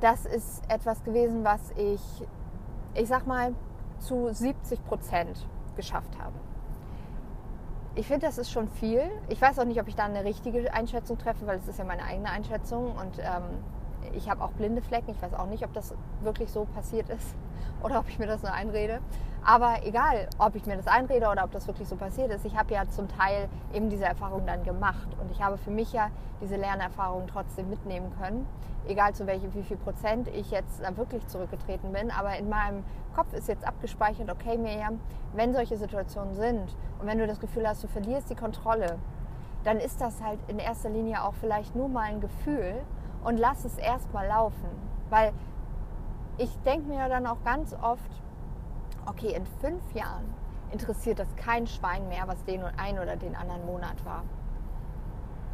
[0.00, 2.00] das ist etwas gewesen, was ich,
[2.94, 3.54] ich sag mal,
[3.98, 6.34] zu 70 Prozent geschafft habe.
[7.98, 9.00] Ich finde, das ist schon viel.
[9.30, 11.84] Ich weiß auch nicht, ob ich da eine richtige Einschätzung treffe, weil es ist ja
[11.84, 13.44] meine eigene Einschätzung und ähm,
[14.14, 15.12] ich habe auch blinde Flecken.
[15.12, 17.34] Ich weiß auch nicht, ob das wirklich so passiert ist
[17.82, 19.00] oder ob ich mir das nur einrede.
[19.48, 22.56] Aber egal, ob ich mir das einrede oder ob das wirklich so passiert ist, ich
[22.56, 26.10] habe ja zum Teil eben diese Erfahrung dann gemacht und ich habe für mich ja
[26.40, 28.44] diese Lernerfahrung trotzdem mitnehmen können,
[28.88, 32.10] egal zu welchem, wie viel Prozent ich jetzt da wirklich zurückgetreten bin.
[32.10, 32.82] Aber in meinem
[33.14, 34.98] Kopf ist jetzt abgespeichert, okay Miriam,
[35.32, 38.98] wenn solche Situationen sind und wenn du das Gefühl hast, du verlierst die Kontrolle,
[39.62, 42.82] dann ist das halt in erster Linie auch vielleicht nur mal ein Gefühl
[43.22, 44.70] und lass es erstmal laufen.
[45.08, 45.32] Weil
[46.36, 48.10] ich denke mir dann auch ganz oft,
[49.06, 50.24] okay, in fünf Jahren
[50.72, 54.24] interessiert das kein Schwein mehr, was den einen oder den anderen Monat war.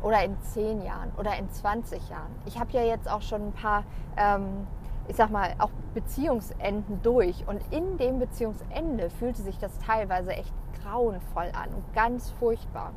[0.03, 2.35] Oder in zehn Jahren oder in 20 Jahren.
[2.45, 3.85] Ich habe ja jetzt auch schon ein paar,
[4.17, 4.67] ähm,
[5.07, 7.47] ich sag mal, auch Beziehungsenden durch.
[7.47, 12.93] Und in dem Beziehungsende fühlte sich das teilweise echt grauenvoll an und ganz furchtbar.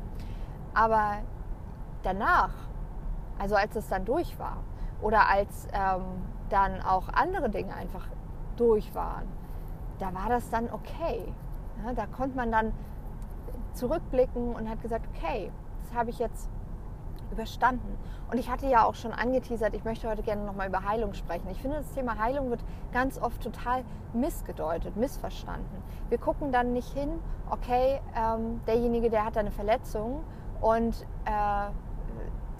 [0.74, 1.18] Aber
[2.02, 2.50] danach,
[3.38, 4.58] also als es dann durch war,
[5.00, 6.02] oder als ähm,
[6.48, 8.08] dann auch andere Dinge einfach
[8.56, 9.28] durch waren,
[9.98, 11.32] da war das dann okay.
[11.84, 12.72] Ja, da konnte man dann
[13.74, 15.50] zurückblicken und hat gesagt, okay,
[15.82, 16.48] das habe ich jetzt
[17.30, 17.98] überstanden.
[18.30, 21.48] Und ich hatte ja auch schon angeteasert, ich möchte heute gerne nochmal über Heilung sprechen.
[21.50, 25.82] Ich finde, das Thema Heilung wird ganz oft total missgedeutet, missverstanden.
[26.08, 27.10] Wir gucken dann nicht hin,
[27.50, 30.24] okay, ähm, derjenige, der hat eine Verletzung
[30.60, 31.70] und äh,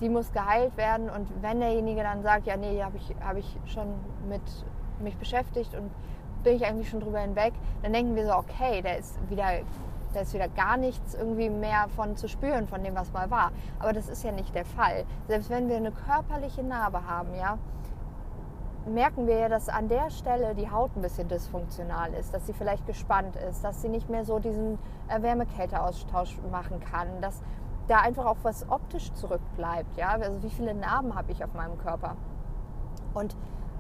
[0.01, 1.11] die muss geheilt werden.
[1.11, 3.95] Und wenn derjenige dann sagt, ja, nee, habe ich, hab ich schon
[4.29, 4.43] mit
[5.01, 5.91] mich beschäftigt und
[6.47, 9.47] bin ich eigentlich schon drüber hinweg, dann denken wir so, okay, da ist wieder,
[10.15, 13.51] da ist wieder gar nichts irgendwie mehr von zu spüren, von dem, was mal war.
[13.81, 15.05] Aber das ist ja nicht der Fall.
[15.27, 17.59] Selbst wenn wir eine körperliche Narbe haben, ja,
[18.87, 22.53] merken wir ja, dass an der Stelle die Haut ein bisschen dysfunktional ist, dass sie
[22.53, 24.79] vielleicht gespannt ist, dass sie nicht mehr so diesen
[25.09, 27.43] äh, Wärme-Kälte-Austausch machen kann, dass
[27.89, 29.97] da einfach auch was optisch zurückbleibt.
[29.97, 30.11] Ja?
[30.11, 32.15] Also wie viele Narben habe ich auf meinem Körper?
[33.15, 33.37] Und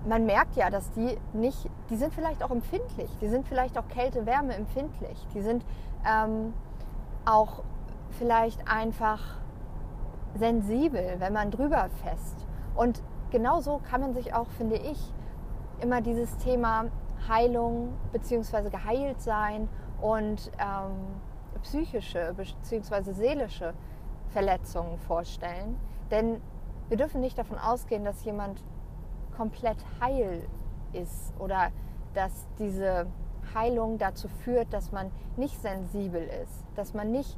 [0.07, 3.88] man merkt ja, dass die nicht, die sind vielleicht auch empfindlich, die sind vielleicht auch
[3.88, 5.64] Kälte, Wärme empfindlich, die sind
[6.07, 6.55] ähm,
[7.25, 7.62] auch
[8.19, 9.21] vielleicht einfach
[10.37, 12.47] sensibel, wenn man drüber fest.
[12.75, 15.12] Und genauso kann man sich auch, finde ich,
[15.81, 16.87] immer dieses Thema
[17.29, 18.71] Heilung bzw.
[18.71, 19.69] geheilt sein
[20.01, 23.12] und ähm, psychische bzw.
[23.12, 23.75] seelische
[24.29, 25.79] Verletzungen vorstellen.
[26.11, 26.40] Denn
[26.88, 28.62] wir dürfen nicht davon ausgehen, dass jemand
[29.37, 30.42] komplett heil
[30.92, 31.70] ist oder
[32.14, 33.07] dass diese
[33.55, 37.37] Heilung dazu führt, dass man nicht sensibel ist, dass man nicht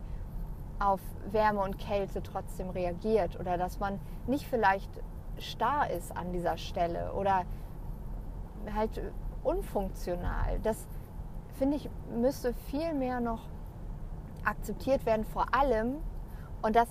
[0.78, 4.90] auf Wärme und Kälte trotzdem reagiert oder dass man nicht vielleicht
[5.38, 7.44] starr ist an dieser Stelle oder
[8.74, 9.00] halt
[9.42, 10.58] unfunktional.
[10.62, 10.86] Das
[11.54, 13.40] finde ich müsste viel mehr noch
[14.44, 15.96] akzeptiert werden, vor allem
[16.62, 16.88] und das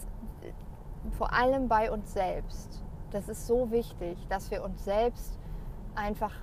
[1.17, 5.37] vor allem bei uns selbst das ist so wichtig, dass wir uns selbst
[5.95, 6.33] einfach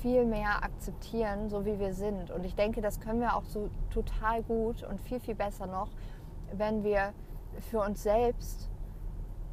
[0.00, 2.30] viel mehr akzeptieren, so wie wir sind.
[2.30, 5.90] Und ich denke, das können wir auch so total gut und viel, viel besser noch,
[6.52, 7.12] wenn wir
[7.70, 8.68] für uns selbst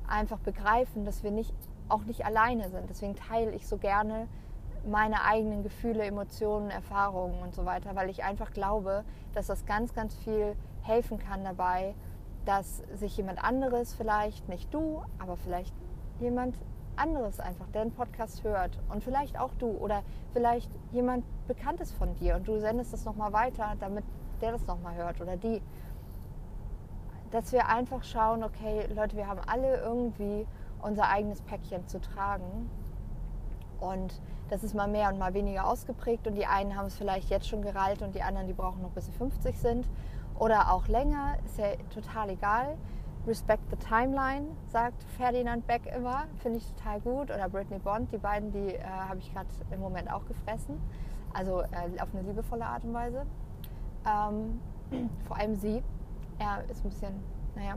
[0.07, 1.53] einfach begreifen, dass wir nicht
[1.87, 2.89] auch nicht alleine sind.
[2.89, 4.27] Deswegen teile ich so gerne
[4.85, 9.03] meine eigenen Gefühle, Emotionen, Erfahrungen und so weiter, weil ich einfach glaube,
[9.33, 11.93] dass das ganz, ganz viel helfen kann dabei,
[12.45, 15.73] dass sich jemand anderes vielleicht, nicht du, aber vielleicht
[16.19, 16.55] jemand
[16.95, 20.03] anderes einfach, der einen Podcast hört und vielleicht auch du oder
[20.33, 24.03] vielleicht jemand Bekanntes von dir und du sendest das nochmal weiter, damit
[24.41, 25.61] der das nochmal hört oder die.
[27.31, 30.45] Dass wir einfach schauen, okay, Leute, wir haben alle irgendwie
[30.81, 32.69] unser eigenes Päckchen zu tragen
[33.79, 37.29] und das ist mal mehr und mal weniger ausgeprägt und die einen haben es vielleicht
[37.29, 39.87] jetzt schon gerallt und die anderen, die brauchen noch bis sie 50 sind
[40.37, 42.77] oder auch länger, ist ja total egal.
[43.27, 47.31] Respect the Timeline, sagt Ferdinand Beck immer, finde ich total gut.
[47.31, 50.79] Oder Britney Bond, die beiden, die äh, habe ich gerade im Moment auch gefressen.
[51.33, 53.25] Also äh, auf eine liebevolle Art und Weise.
[54.05, 54.59] Ähm,
[55.27, 55.83] vor allem sie.
[56.39, 57.13] Er ist ein bisschen,
[57.55, 57.75] naja,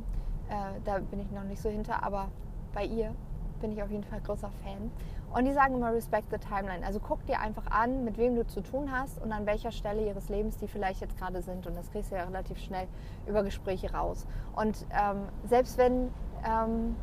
[0.49, 2.29] äh, da bin ich noch nicht so hinter, aber
[2.73, 3.15] bei ihr
[3.61, 4.91] bin ich auf jeden Fall großer Fan.
[5.35, 6.85] Und die sagen immer Respect the Timeline.
[6.85, 10.07] Also guck dir einfach an, mit wem du zu tun hast und an welcher Stelle
[10.07, 11.67] ihres Lebens die vielleicht jetzt gerade sind.
[11.67, 12.87] Und das kriegst du ja relativ schnell
[13.27, 14.27] über Gespräche raus.
[14.55, 16.11] Und ähm, selbst wenn
[16.47, 16.97] ähm,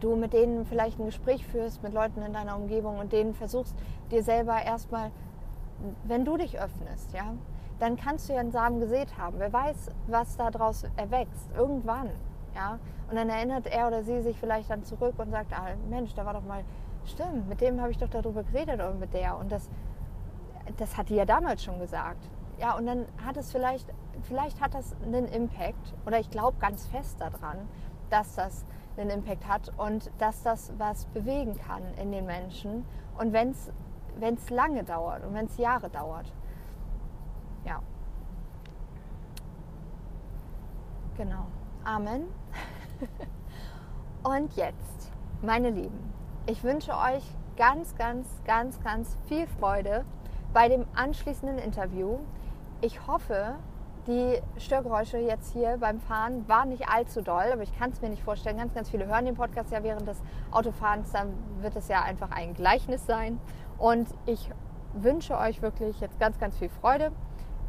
[0.00, 3.76] du mit denen vielleicht ein Gespräch führst, mit Leuten in deiner Umgebung und denen versuchst,
[4.10, 5.10] dir selber erstmal,
[6.04, 7.34] wenn du dich öffnest, ja,
[7.78, 9.38] dann kannst du ja einen Samen gesät haben.
[9.38, 11.50] Wer weiß, was daraus erwächst.
[11.56, 12.10] Irgendwann.
[12.54, 12.78] Ja?
[13.10, 16.24] Und dann erinnert er oder sie sich vielleicht dann zurück und sagt, ah, Mensch, da
[16.24, 16.64] war doch mal
[17.10, 19.36] stimmt, mit dem habe ich doch darüber geredet oder mit der.
[19.36, 19.68] Und das,
[20.76, 22.28] das hat die ja damals schon gesagt.
[22.60, 26.86] Ja, und dann hat es vielleicht, vielleicht hat das einen Impact, oder ich glaube ganz
[26.86, 27.68] fest daran,
[28.10, 28.64] dass das
[28.96, 32.84] einen Impact hat und dass das was bewegen kann in den Menschen.
[33.18, 36.32] Und wenn es lange dauert und wenn es Jahre dauert.
[37.64, 37.80] Ja.
[41.16, 41.46] Genau.
[41.84, 42.24] Amen.
[44.22, 45.12] und jetzt,
[45.42, 46.13] meine Lieben,
[46.46, 47.22] ich wünsche euch
[47.56, 50.04] ganz, ganz, ganz, ganz viel Freude
[50.52, 52.18] bei dem anschließenden Interview.
[52.80, 53.54] Ich hoffe,
[54.06, 58.10] die Störgeräusche jetzt hier beim Fahren waren nicht allzu doll, aber ich kann es mir
[58.10, 58.58] nicht vorstellen.
[58.58, 62.30] Ganz, ganz viele hören den Podcast ja während des Autofahrens, dann wird es ja einfach
[62.30, 63.40] ein Gleichnis sein.
[63.78, 64.50] Und ich
[64.92, 67.12] wünsche euch wirklich jetzt ganz, ganz viel Freude.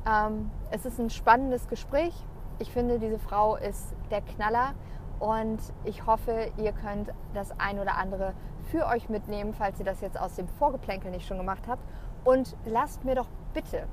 [0.06, 2.14] Ähm, es ist ein spannendes Gespräch.
[2.60, 4.74] Ich finde, diese Frau ist der Knaller
[5.20, 8.34] und ich hoffe, ihr könnt das ein oder andere
[8.76, 11.82] für euch mitnehmen, falls ihr das jetzt aus dem Vorgeplänkel nicht schon gemacht habt.
[12.26, 13.88] Und lasst mir doch bitte,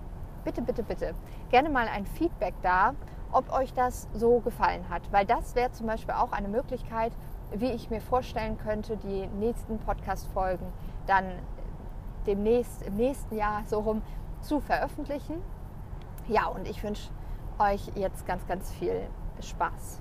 [0.45, 1.15] bitte, bitte, bitte
[1.51, 2.95] gerne mal ein Feedback da,
[3.31, 5.03] ob euch das so gefallen hat.
[5.13, 7.13] Weil das wäre zum Beispiel auch eine Möglichkeit,
[7.55, 10.67] wie ich mir vorstellen könnte, die nächsten Podcast-Folgen
[11.07, 11.27] dann
[12.27, 14.03] demnächst, im nächsten Jahr so rum
[14.41, 15.41] zu veröffentlichen.
[16.27, 17.09] Ja, und ich wünsche
[17.61, 19.07] euch jetzt ganz, ganz viel
[19.41, 20.01] Spaß.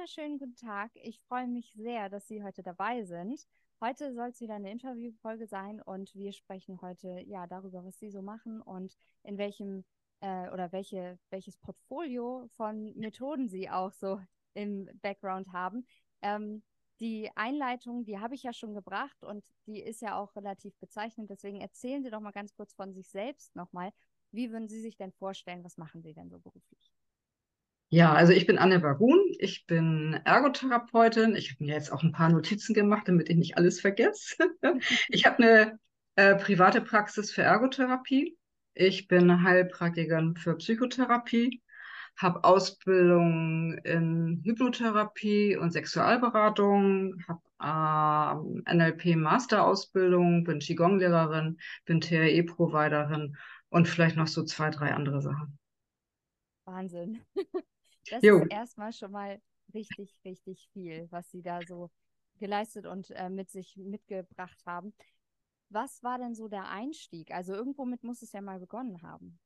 [0.00, 0.90] Wunderschönen guten Tag.
[0.94, 3.46] Ich freue mich sehr, dass Sie heute dabei sind.
[3.82, 8.08] Heute soll es wieder eine Interviewfolge sein und wir sprechen heute ja darüber, was Sie
[8.08, 9.84] so machen und in welchem
[10.20, 14.18] äh, oder welche, welches Portfolio von Methoden Sie auch so
[14.54, 15.84] im Background haben.
[16.22, 16.62] Ähm,
[16.98, 21.28] die Einleitung, die habe ich ja schon gebracht und die ist ja auch relativ bezeichnend.
[21.28, 23.92] Deswegen erzählen Sie doch mal ganz kurz von sich selbst nochmal.
[24.32, 25.62] Wie würden Sie sich denn vorstellen?
[25.62, 26.90] Was machen Sie denn so beruflich?
[27.92, 31.34] Ja, also ich bin Anne Bagun, ich bin Ergotherapeutin.
[31.34, 34.36] Ich habe mir jetzt auch ein paar Notizen gemacht, damit ich nicht alles vergesse.
[35.08, 35.78] ich habe eine
[36.14, 38.38] äh, private Praxis für Ergotherapie.
[38.74, 41.60] Ich bin Heilpraktikerin für Psychotherapie
[42.16, 47.40] habe Ausbildung in Hypnotherapie und Sexualberatung, habe
[48.66, 53.36] äh, NLP-Masterausbildung, bin Qigong-Lehrerin, bin TRE-Providerin
[53.70, 55.58] und vielleicht noch so zwei, drei andere Sachen.
[56.64, 57.20] Wahnsinn.
[58.10, 58.42] Das jo.
[58.42, 59.40] ist erstmal schon mal
[59.72, 61.90] richtig, richtig viel, was Sie da so
[62.38, 64.92] geleistet und äh, mit sich mitgebracht haben.
[65.68, 67.30] Was war denn so der Einstieg?
[67.30, 69.38] Also irgendwo mit muss es ja mal begonnen haben.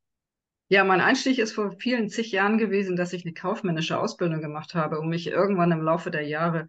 [0.69, 4.75] Ja, mein Einstieg ist vor vielen zig Jahren gewesen, dass ich eine kaufmännische Ausbildung gemacht
[4.75, 6.69] habe und mich irgendwann im Laufe der Jahre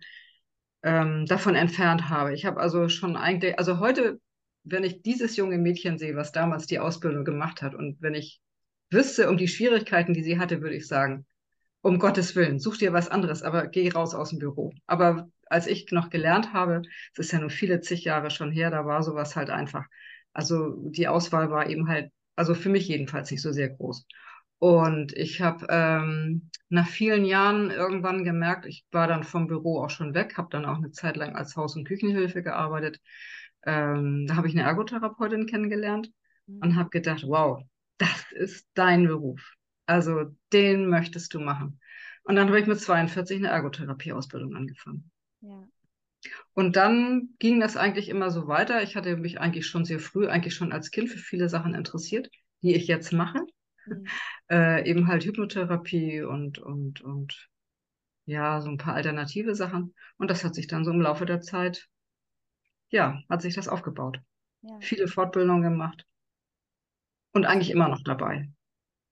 [0.83, 2.33] ähm, davon entfernt habe.
[2.33, 4.19] Ich habe also schon eigentlich, also heute,
[4.63, 8.41] wenn ich dieses junge Mädchen sehe, was damals die Ausbildung gemacht hat und wenn ich
[8.91, 11.25] wüsste um die Schwierigkeiten, die sie hatte, würde ich sagen,
[11.85, 14.73] um Gottes Willen, such dir was anderes, aber geh raus aus dem Büro.
[14.87, 16.81] Aber als ich noch gelernt habe,
[17.13, 19.85] es ist ja nur viele zig Jahre schon her, da war sowas halt einfach.
[20.33, 24.07] Also die Auswahl war eben halt also für mich jedenfalls nicht so sehr groß.
[24.57, 29.91] Und ich habe ähm, nach vielen Jahren irgendwann gemerkt, ich war dann vom Büro auch
[29.91, 32.99] schon weg, habe dann auch eine Zeit lang als Haus- und Küchenhilfe gearbeitet.
[33.63, 36.09] Ähm, da habe ich eine Ergotherapeutin kennengelernt
[36.47, 36.61] mhm.
[36.63, 37.61] und habe gedacht, wow,
[37.99, 39.54] das ist dein Beruf.
[39.85, 41.79] Also den möchtest du machen.
[42.23, 45.11] Und dann habe ich mit 42 eine Ergotherapieausbildung angefangen.
[45.41, 45.67] Ja.
[46.53, 48.81] Und dann ging das eigentlich immer so weiter.
[48.81, 52.29] Ich hatte mich eigentlich schon sehr früh, eigentlich schon als Kind für viele Sachen interessiert,
[52.61, 53.45] die ich jetzt mache.
[53.85, 54.07] Mhm.
[54.49, 57.49] Äh, eben halt Hypnotherapie und, und, und
[58.25, 59.93] ja, so ein paar alternative Sachen.
[60.17, 61.87] Und das hat sich dann so im Laufe der Zeit,
[62.89, 64.19] ja, hat sich das aufgebaut.
[64.61, 64.79] Ja.
[64.81, 66.05] Viele Fortbildungen gemacht.
[67.33, 68.49] Und eigentlich immer noch dabei.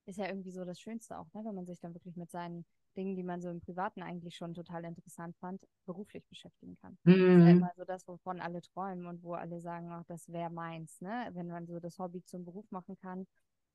[0.06, 1.42] Ist ja irgendwie so das Schönste auch, ne?
[1.44, 4.54] wenn man sich dann wirklich mit seinen Dingen, die man so im Privaten eigentlich schon
[4.54, 6.98] total interessant fand, beruflich beschäftigen kann.
[7.04, 7.10] Mhm.
[7.10, 7.48] Das ist ja mhm.
[7.48, 11.00] immer so das, wovon alle träumen und wo alle sagen, ach, das wäre meins.
[11.00, 11.30] Ne?
[11.32, 13.26] Wenn man so das Hobby zum Beruf machen kann,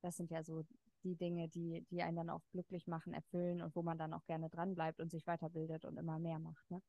[0.02, 0.62] das sind ja so
[1.02, 4.24] die Dinge, die, die einen dann auch glücklich machen, erfüllen und wo man dann auch
[4.26, 6.70] gerne dranbleibt und sich weiterbildet und immer mehr macht.
[6.70, 6.80] Ne?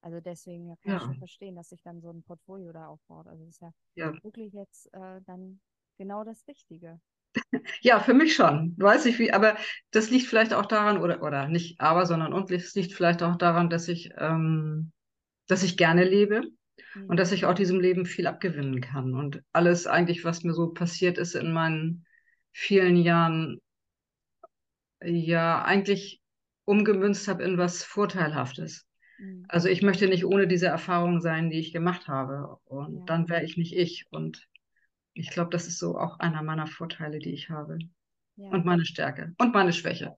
[0.00, 0.96] Also deswegen kann ja.
[0.98, 3.26] ich schon verstehen, dass sich dann so ein Portfolio da aufbaut.
[3.26, 4.24] Also das ist ja, ja.
[4.24, 5.60] wirklich jetzt äh, dann
[5.96, 7.00] genau das Richtige.
[7.80, 8.74] Ja, für mich schon.
[8.78, 9.56] Weiß ich wie, aber
[9.90, 13.36] das liegt vielleicht auch daran, oder, oder nicht aber, sondern und es liegt vielleicht auch
[13.36, 14.92] daran, dass ich, ähm,
[15.48, 16.42] dass ich gerne lebe
[16.94, 17.06] mhm.
[17.06, 19.14] und dass ich auch diesem Leben viel abgewinnen kann.
[19.14, 22.06] Und alles eigentlich, was mir so passiert ist in meinen
[22.52, 23.60] vielen Jahren,
[25.02, 26.20] ja, eigentlich
[26.64, 28.86] umgemünzt habe in was Vorteilhaftes.
[29.18, 29.44] Mhm.
[29.48, 32.58] Also ich möchte nicht ohne diese Erfahrung sein, die ich gemacht habe.
[32.64, 33.04] Und ja.
[33.06, 34.06] dann wäre ich nicht ich.
[34.10, 34.48] Und
[35.16, 37.78] ich glaube, das ist so auch einer meiner Vorteile, die ich habe.
[38.36, 38.50] Ja.
[38.50, 40.16] Und meine Stärke und meine Schwäche.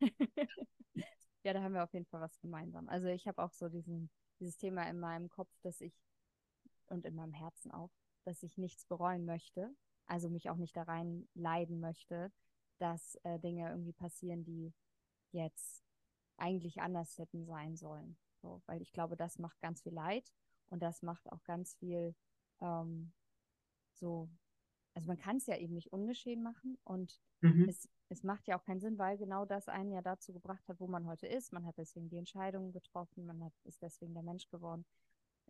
[1.42, 2.88] ja, da haben wir auf jeden Fall was gemeinsam.
[2.88, 5.94] Also ich habe auch so diesen, dieses Thema in meinem Kopf, dass ich
[6.88, 7.90] und in meinem Herzen auch,
[8.24, 9.74] dass ich nichts bereuen möchte.
[10.06, 12.30] Also mich auch nicht da rein leiden möchte,
[12.78, 14.74] dass äh, Dinge irgendwie passieren, die
[15.32, 15.82] jetzt
[16.36, 18.18] eigentlich anders hätten sein sollen.
[18.42, 20.30] So, weil ich glaube, das macht ganz viel Leid
[20.68, 22.14] und das macht auch ganz viel
[22.60, 23.12] ähm,
[23.94, 24.28] so,
[24.94, 27.68] also man kann es ja eben nicht ungeschehen machen und mhm.
[27.68, 30.80] es, es macht ja auch keinen Sinn, weil genau das einen ja dazu gebracht hat,
[30.80, 31.52] wo man heute ist.
[31.52, 34.84] Man hat deswegen die Entscheidungen getroffen, man hat, ist deswegen der Mensch geworden.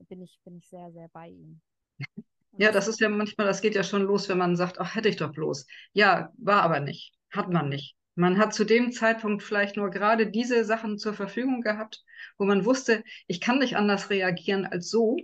[0.09, 1.61] Bin ich, bin ich sehr, sehr bei ihm.
[2.59, 5.09] ja, das ist ja manchmal, das geht ja schon los, wenn man sagt, ach, hätte
[5.09, 5.66] ich doch bloß.
[5.92, 7.14] Ja, war aber nicht.
[7.30, 7.96] Hat man nicht.
[8.16, 12.04] Man hat zu dem Zeitpunkt vielleicht nur gerade diese Sachen zur Verfügung gehabt,
[12.38, 15.16] wo man wusste, ich kann nicht anders reagieren als so.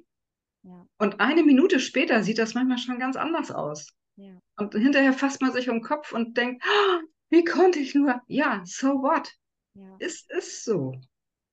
[0.62, 0.86] Ja.
[0.98, 3.94] Und eine Minute später sieht das manchmal schon ganz anders aus.
[4.16, 4.38] Ja.
[4.56, 8.20] Und hinterher fasst man sich um den Kopf und denkt, oh, wie konnte ich nur?
[8.26, 9.32] Ja, so what?
[9.74, 9.96] Ja.
[9.98, 11.00] Es ist so.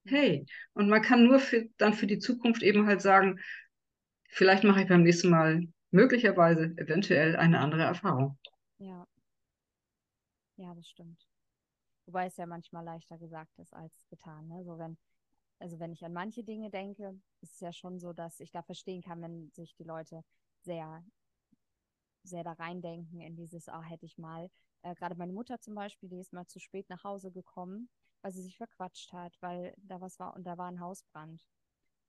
[0.05, 0.45] Hey.
[0.73, 3.39] Und man kann nur für, dann für die Zukunft eben halt sagen,
[4.29, 8.37] vielleicht mache ich beim nächsten Mal möglicherweise eventuell eine andere Erfahrung.
[8.79, 9.07] Ja.
[10.57, 11.25] Ja, das stimmt.
[12.05, 14.47] Wobei es ja manchmal leichter gesagt ist als getan.
[14.47, 14.63] Ne?
[14.63, 14.97] So wenn
[15.59, 18.61] also wenn ich an manche Dinge denke, ist es ja schon so, dass ich da
[18.61, 20.23] verstehen kann, wenn sich die Leute
[20.61, 21.03] sehr,
[22.23, 24.49] sehr da reindenken in dieses, ah, hätte ich mal.
[24.83, 27.89] Äh, Gerade meine Mutter zum Beispiel, die ist mal zu spät nach Hause gekommen,
[28.21, 31.47] weil sie sich verquatscht hat, weil da was war und da war ein Hausbrand.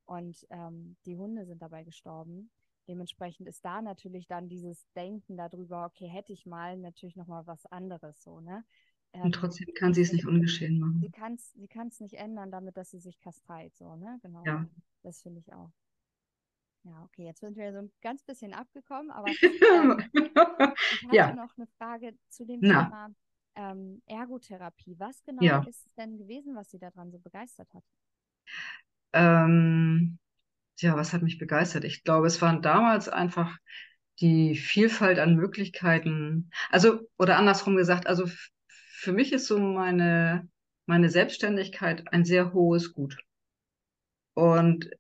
[0.05, 2.51] Und ähm, die Hunde sind dabei gestorben.
[2.89, 7.67] Dementsprechend ist da natürlich dann dieses Denken darüber, okay, hätte ich mal natürlich nochmal was
[7.67, 8.65] anderes so, ne?
[9.13, 11.01] Ähm, und trotzdem kann sie es nicht ungeschehen machen.
[11.01, 14.19] Sie kann es sie kann's nicht ändern, damit, dass sie sich kasteit, so, ne?
[14.23, 14.45] Genau.
[14.45, 14.67] Ja.
[15.03, 15.71] Das finde ich auch.
[16.85, 21.35] Ja, okay, jetzt sind wir so ein ganz bisschen abgekommen, aber ähm, ich hatte ja.
[21.35, 22.85] noch eine Frage zu dem Na.
[22.85, 23.15] Thema
[23.57, 24.95] ähm, Ergotherapie.
[24.99, 25.65] Was genau ja.
[25.69, 27.83] ist es denn gewesen, was Sie daran so begeistert hat?
[29.13, 30.19] Ähm,
[30.79, 31.85] ja, was hat mich begeistert?
[31.85, 33.59] Ich glaube, es waren damals einfach
[34.21, 36.51] die Vielfalt an Möglichkeiten.
[36.71, 38.27] Also, oder andersrum gesagt, also
[39.09, 40.51] für mich ist so meine,
[40.85, 43.17] meine Selbstständigkeit ein sehr hohes Gut.
[44.35, 44.91] Und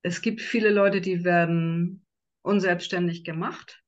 [0.00, 2.06] es gibt viele Leute, die werden
[2.40, 3.84] unselbstständig gemacht,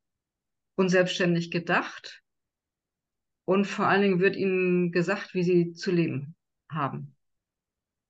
[0.76, 2.22] unselbstständig gedacht
[3.46, 6.34] und vor allen Dingen wird ihnen gesagt, wie sie zu leben
[6.70, 7.16] haben.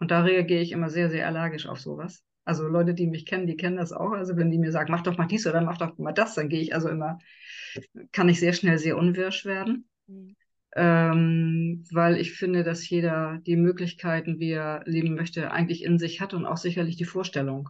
[0.00, 2.24] Und da reagiere ich immer sehr, sehr allergisch auf sowas.
[2.44, 4.10] Also Leute, die mich kennen, die kennen das auch.
[4.10, 6.48] Also wenn die mir sagen, mach doch mal dies oder mach doch mal das, dann
[6.48, 7.20] gehe ich also immer,
[8.10, 9.88] kann ich sehr schnell sehr unwirsch werden.
[10.08, 10.34] Mhm
[10.74, 16.20] ähm, weil ich finde, dass jeder die Möglichkeiten, wie er leben möchte, eigentlich in sich
[16.20, 17.68] hat und auch sicherlich die Vorstellung.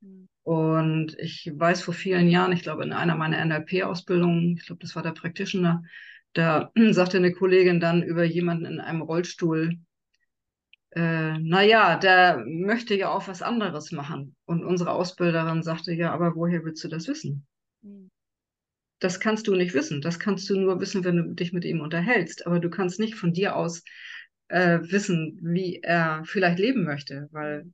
[0.00, 0.28] Mhm.
[0.44, 4.94] Und ich weiß vor vielen Jahren, ich glaube in einer meiner NLP-Ausbildungen, ich glaube, das
[4.94, 5.82] war der Practitioner,
[6.32, 9.78] da sagte eine Kollegin dann über jemanden in einem Rollstuhl,
[10.94, 14.36] äh, naja, der möchte ja auch was anderes machen.
[14.44, 17.46] Und unsere Ausbilderin sagte, ja, aber woher willst du das wissen?
[17.82, 18.10] Mhm.
[19.00, 20.00] Das kannst du nicht wissen.
[20.00, 22.46] Das kannst du nur wissen, wenn du dich mit ihm unterhältst.
[22.46, 23.82] Aber du kannst nicht von dir aus
[24.48, 27.66] äh, wissen, wie er vielleicht leben möchte, weil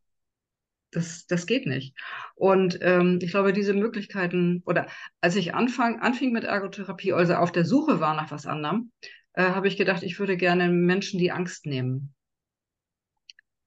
[0.91, 1.95] das, das geht nicht.
[2.35, 4.89] Und ähm, ich glaube, diese Möglichkeiten, oder
[5.21, 8.91] als ich anfang, anfing mit Ergotherapie, also auf der Suche war nach was anderem,
[9.35, 12.15] äh, habe ich gedacht, ich würde gerne Menschen die Angst nehmen.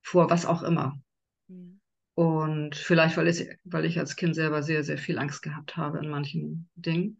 [0.01, 0.99] Vor was auch immer.
[1.47, 1.79] Mhm.
[2.15, 5.99] Und vielleicht, weil ich, weil ich als Kind selber sehr, sehr viel Angst gehabt habe
[5.99, 7.19] in manchen Dingen,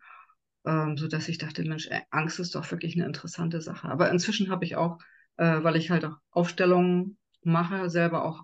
[0.66, 3.90] ähm, so dass ich dachte, Mensch, Angst ist doch wirklich eine interessante Sache.
[3.90, 5.00] Aber inzwischen habe ich auch,
[5.38, 8.44] äh, weil ich halt auch Aufstellungen mache, selber auch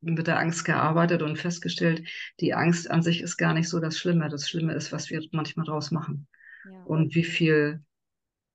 [0.00, 2.06] mit der Angst gearbeitet und festgestellt,
[2.40, 4.28] die Angst an sich ist gar nicht so das Schlimme.
[4.28, 6.28] Das Schlimme ist, was wir manchmal draus machen.
[6.70, 6.82] Ja.
[6.84, 7.82] Und wie viel,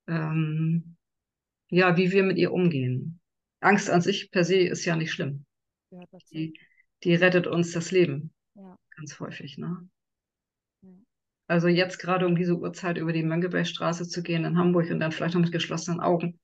[0.08, 0.96] ähm,
[1.70, 3.20] ja, wie wir mit ihr umgehen.
[3.60, 5.46] Angst an sich per se ist ja nicht schlimm.
[5.92, 6.60] Ja, die,
[7.04, 8.34] die rettet uns das Leben.
[8.56, 8.78] Ja.
[8.96, 9.90] Ganz häufig, ne?
[11.52, 15.12] Also jetzt gerade um diese Uhrzeit über die Mönckebergstraße zu gehen in Hamburg und dann
[15.12, 16.40] vielleicht noch mit geschlossenen Augen,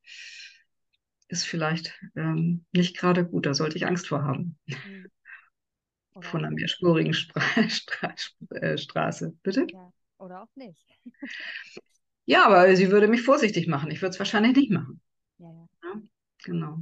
[1.30, 3.45] ist vielleicht ähm, nicht gerade gut.
[3.45, 4.60] Da sollte ich Angst vor haben.
[4.66, 5.08] Mhm.
[6.20, 8.14] Von einer mehrspurigen Stra Stra
[8.49, 9.34] äh, Straße.
[9.43, 9.66] Bitte?
[9.72, 10.86] Ja, oder auch nicht.
[12.26, 13.89] ja, aber sie würde mich vorsichtig machen.
[13.91, 14.99] Ich würde es wahrscheinlich nicht machen.
[15.38, 15.68] Ja, ja.
[15.86, 16.01] ja
[16.43, 16.82] genau.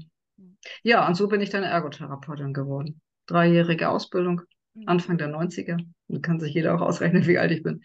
[0.82, 3.02] Ja, und so bin ich dann Ergotherapeutin geworden.
[3.28, 4.55] Dreijährige Ausbildung, mhm.
[4.86, 5.80] Anfang der 90er.
[6.08, 7.82] Da kann sich jeder auch ausrechnen, wie alt ich bin.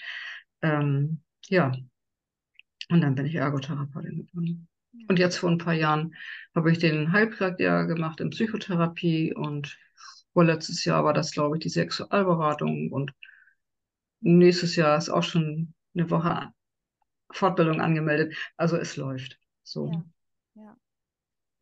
[0.62, 1.72] Ähm, ja.
[2.88, 4.68] Und dann bin ich Ergotherapeutin geworden.
[5.08, 6.14] Und jetzt vor ein paar Jahren
[6.54, 9.78] habe ich den Heilpraktiker gemacht in Psychotherapie und
[10.32, 13.12] vorletztes Jahr war das, glaube ich, die Sexualberatung und
[14.20, 16.52] nächstes Jahr ist auch schon eine Woche
[17.30, 18.36] Fortbildung angemeldet.
[18.56, 19.38] Also es läuft.
[19.62, 19.92] So.
[19.92, 20.04] Ja,
[20.54, 20.76] ja.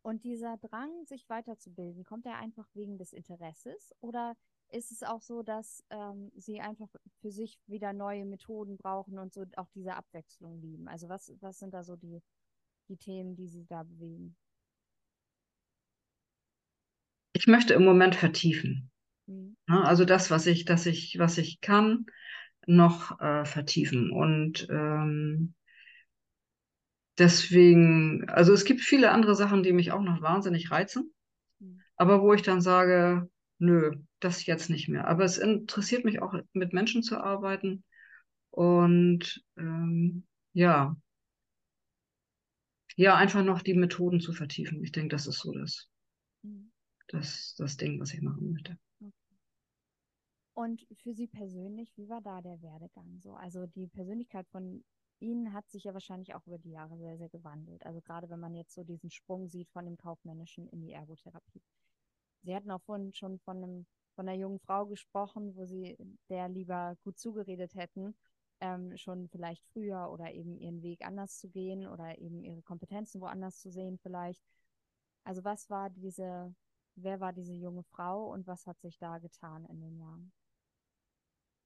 [0.01, 4.35] Und dieser Drang, sich weiterzubilden, kommt er einfach wegen des Interesses oder
[4.71, 6.89] ist es auch so, dass ähm, Sie einfach
[7.21, 10.87] für sich wieder neue Methoden brauchen und so auch diese Abwechslung lieben?
[10.87, 12.21] Also was, was sind da so die
[12.89, 14.35] die Themen, die Sie da bewegen?
[17.33, 18.91] Ich möchte im Moment vertiefen.
[19.27, 19.55] Mhm.
[19.67, 22.07] Also das, was ich, dass ich, was ich kann,
[22.65, 24.11] noch äh, vertiefen.
[24.11, 25.53] Und ähm,
[27.17, 31.13] deswegen, also es gibt viele andere Sachen, die mich auch noch wahnsinnig reizen,
[31.59, 31.79] mhm.
[31.95, 35.07] aber wo ich dann sage, nö, das jetzt nicht mehr.
[35.07, 37.83] Aber es interessiert mich auch, mit Menschen zu arbeiten.
[38.51, 40.95] Und ähm, ja,
[42.95, 44.83] ja, einfach noch die Methoden zu vertiefen.
[44.83, 45.89] Ich denke, das ist so das,
[46.41, 46.71] mhm.
[47.07, 48.77] das, das Ding, was ich machen möchte.
[50.53, 53.35] Und für Sie persönlich, wie war da der Werdegang so?
[53.35, 54.83] Also die Persönlichkeit von
[55.21, 57.85] Ihnen hat sich ja wahrscheinlich auch über die Jahre sehr, sehr gewandelt.
[57.85, 61.61] Also gerade wenn man jetzt so diesen Sprung sieht von dem Kaufmännischen in die Ergotherapie.
[62.43, 63.85] Sie hatten auch vorhin schon von, einem,
[64.19, 65.95] von einer jungen Frau gesprochen, wo Sie
[66.27, 68.13] der lieber gut zugeredet hätten
[68.61, 73.21] ähm, schon vielleicht früher oder eben ihren Weg anders zu gehen oder eben ihre Kompetenzen
[73.21, 74.41] woanders zu sehen vielleicht.
[75.23, 76.53] Also was war diese,
[76.95, 80.31] wer war diese junge Frau und was hat sich da getan in den Jahren?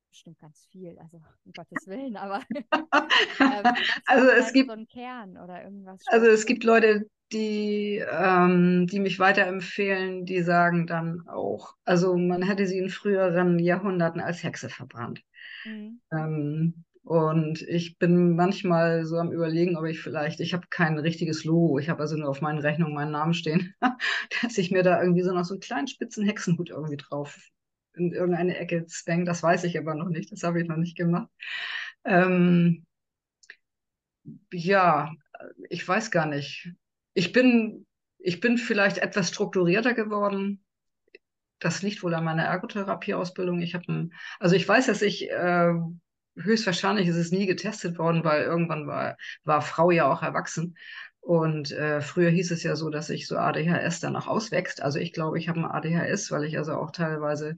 [0.09, 2.43] Bestimmt ganz viel, also um Gottes Willen, aber
[3.39, 3.75] ähm,
[4.05, 6.03] also es gibt so einen Kern oder irgendwas.
[6.07, 12.43] Also es gibt Leute, die, ähm, die mich weiterempfehlen, die sagen dann auch, also man
[12.43, 15.21] hätte sie in früheren Jahrhunderten als Hexe verbrannt.
[15.65, 15.99] Mhm.
[16.11, 21.43] Ähm, und ich bin manchmal so am Überlegen, ob ich vielleicht, ich habe kein richtiges
[21.43, 23.75] Logo, ich habe also nur auf meinen Rechnungen meinen Namen stehen,
[24.41, 27.37] dass ich mir da irgendwie so noch so einen kleinen spitzen Hexenhut irgendwie drauf
[27.95, 29.25] in irgendeine Ecke zwänge.
[29.25, 31.29] Das weiß ich aber noch nicht, das habe ich noch nicht gemacht.
[32.05, 32.85] Ähm,
[34.51, 35.11] ja,
[35.69, 36.73] ich weiß gar nicht.
[37.13, 37.85] Ich bin,
[38.19, 40.63] ich bin vielleicht etwas strukturierter geworden
[41.63, 43.61] das liegt wohl an meiner Ergotherapieausbildung.
[43.61, 44.09] Ich habe,
[44.39, 45.73] also ich weiß, dass ich äh,
[46.35, 50.77] höchstwahrscheinlich ist es nie getestet worden, weil irgendwann war, war Frau ja auch erwachsen.
[51.21, 54.81] Und äh, früher hieß es ja so, dass sich so ADHS danach auswächst.
[54.81, 57.55] Also ich glaube, ich habe ein ADHS, weil ich also auch teilweise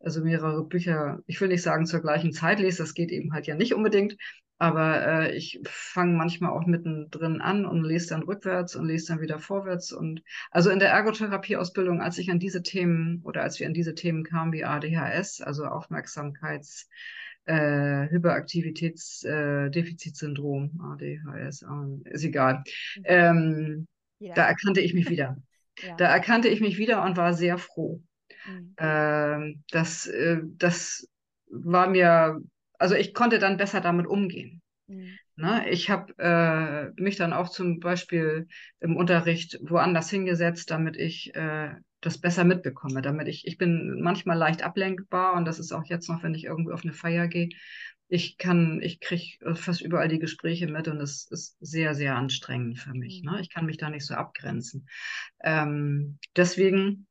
[0.00, 3.46] also mehrere Bücher, ich will nicht sagen zur gleichen Zeit lese, das geht eben halt
[3.46, 4.16] ja nicht unbedingt,
[4.62, 9.20] aber äh, ich fange manchmal auch mittendrin an und lese dann rückwärts und lese dann
[9.20, 9.90] wieder vorwärts.
[9.90, 13.96] Und also in der Ergotherapieausbildung, als ich an diese Themen oder als wir an diese
[13.96, 16.88] Themen kamen wie ADHS, also Aufmerksamkeits,
[17.44, 22.62] äh, Hyperaktivitätsdefizitsyndrom, äh, ADHS, äh, ist egal.
[22.98, 23.02] Mhm.
[23.06, 23.88] Ähm,
[24.20, 24.34] ja.
[24.34, 25.38] Da erkannte ich mich wieder.
[25.82, 25.96] ja.
[25.96, 28.00] Da erkannte ich mich wieder und war sehr froh.
[28.46, 28.74] Mhm.
[28.76, 31.08] Äh, das, äh, das
[31.50, 32.40] war mir
[32.82, 34.60] also ich konnte dann besser damit umgehen.
[34.88, 35.16] Mhm.
[35.36, 35.70] Ne?
[35.70, 38.48] Ich habe äh, mich dann auch zum Beispiel
[38.80, 41.70] im Unterricht woanders hingesetzt, damit ich äh,
[42.00, 46.08] das besser mitbekomme, damit ich, ich bin manchmal leicht ablenkbar und das ist auch jetzt
[46.08, 47.50] noch, wenn ich irgendwie auf eine Feier gehe.
[48.08, 52.80] Ich kann, ich kriege fast überall die Gespräche mit und es ist sehr, sehr anstrengend
[52.80, 53.22] für mich.
[53.22, 53.30] Mhm.
[53.30, 53.40] Ne?
[53.40, 54.88] Ich kann mich da nicht so abgrenzen.
[55.44, 57.06] Ähm, deswegen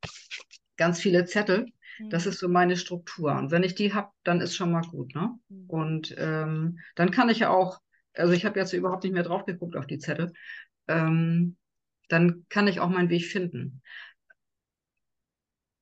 [0.75, 1.67] ganz viele Zettel
[2.09, 2.31] das mhm.
[2.31, 3.37] ist so meine Struktur.
[3.37, 5.13] Und wenn ich die habe, dann ist schon mal gut.
[5.15, 5.31] Ne?
[5.49, 5.69] Mhm.
[5.69, 7.79] Und ähm, dann kann ich auch
[8.13, 10.33] also ich habe jetzt überhaupt nicht mehr drauf geguckt auf die Zettel,
[10.87, 11.57] ähm,
[12.09, 13.81] dann kann ich auch meinen Weg finden.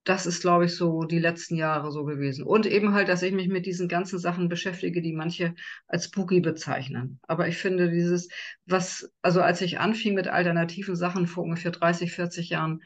[0.03, 2.43] Das ist, glaube ich, so die letzten Jahre so gewesen.
[2.43, 5.53] Und eben halt, dass ich mich mit diesen ganzen Sachen beschäftige, die manche
[5.87, 7.19] als spooky bezeichnen.
[7.23, 8.27] Aber ich finde dieses,
[8.65, 12.81] was, also als ich anfing mit alternativen Sachen vor ungefähr 30, 40 Jahren,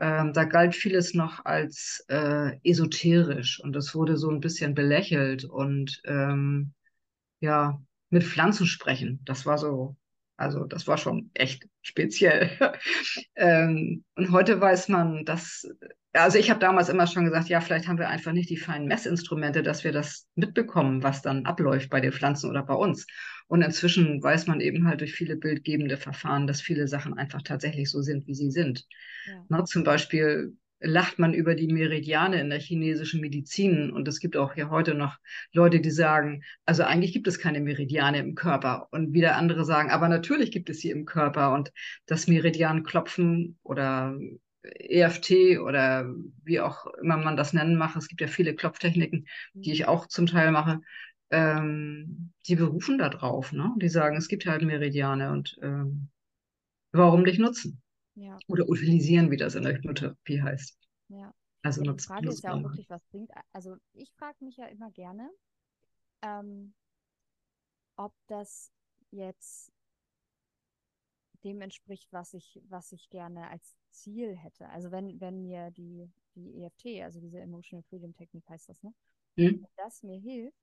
[0.00, 5.44] ähm, da galt vieles noch als äh, esoterisch und es wurde so ein bisschen belächelt
[5.44, 6.72] und ähm,
[7.40, 7.80] ja,
[8.10, 9.20] mit Pflanzen sprechen.
[9.24, 9.96] Das war so,
[10.38, 12.48] also das war schon echt speziell.
[13.36, 15.68] ähm, und heute weiß man, dass,
[16.12, 18.86] also ich habe damals immer schon gesagt, ja, vielleicht haben wir einfach nicht die feinen
[18.86, 23.04] Messinstrumente, dass wir das mitbekommen, was dann abläuft bei den Pflanzen oder bei uns.
[23.48, 27.90] Und inzwischen weiß man eben halt durch viele bildgebende Verfahren, dass viele Sachen einfach tatsächlich
[27.90, 28.86] so sind, wie sie sind.
[29.26, 29.44] Ja.
[29.48, 33.90] Na, zum Beispiel lacht man über die Meridiane in der chinesischen Medizin.
[33.90, 35.16] Und es gibt auch hier heute noch
[35.52, 38.88] Leute, die sagen, also eigentlich gibt es keine Meridiane im Körper.
[38.90, 41.52] Und wieder andere sagen, aber natürlich gibt es sie im Körper.
[41.52, 41.72] Und
[42.06, 44.16] das Meridianklopfen oder
[44.62, 46.12] EFT oder
[46.44, 50.06] wie auch immer man das nennen mag, es gibt ja viele Klopftechniken, die ich auch
[50.06, 50.80] zum Teil mache,
[51.30, 53.52] ähm, die berufen da drauf.
[53.52, 53.72] Ne?
[53.76, 56.08] Die sagen, es gibt halt Meridiane und ähm,
[56.92, 57.80] warum nicht nutzen?
[58.18, 58.36] Ja.
[58.48, 60.76] Oder utilisieren, wie das in der Hypnotherapie heißt.
[61.08, 61.32] Ja.
[61.62, 63.30] Also ja, die Frage ist ja auch wirklich, was bringt.
[63.52, 65.30] Also ich frage mich ja immer gerne,
[66.22, 66.74] ähm,
[67.96, 68.72] ob das
[69.10, 69.72] jetzt
[71.44, 74.68] dem entspricht, was ich, was ich gerne als Ziel hätte.
[74.70, 78.92] Also wenn, wenn mir die, die EFT, also diese Emotional Freedom Technik heißt das, ne?
[79.36, 79.62] Mhm.
[79.62, 80.58] Wenn das mir hilft,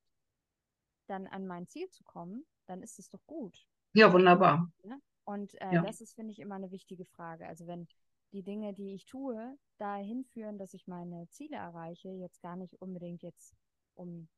[1.06, 3.66] dann an mein Ziel zu kommen, dann ist es doch gut.
[3.94, 4.70] Ja, wunderbar.
[4.84, 5.00] Ne?
[5.26, 5.82] Und äh, ja.
[5.82, 7.46] das ist, finde ich, immer eine wichtige Frage.
[7.46, 7.88] Also wenn
[8.32, 12.80] die Dinge, die ich tue, dahin führen, dass ich meine Ziele erreiche, jetzt gar nicht
[12.80, 13.56] unbedingt jetzt,
[13.94, 14.28] um,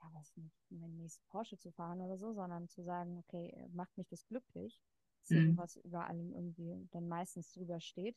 [0.00, 3.96] ja, weiß nicht, mein nächstes Porsche zu fahren oder so, sondern zu sagen, okay, macht
[3.98, 4.80] mich das glücklich,
[5.28, 5.56] mhm.
[5.56, 8.16] was über allem irgendwie dann meistens drüber steht,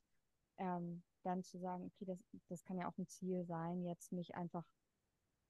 [0.57, 4.35] ähm, dann zu sagen, okay, das, das kann ja auch ein Ziel sein, jetzt mich
[4.35, 4.65] einfach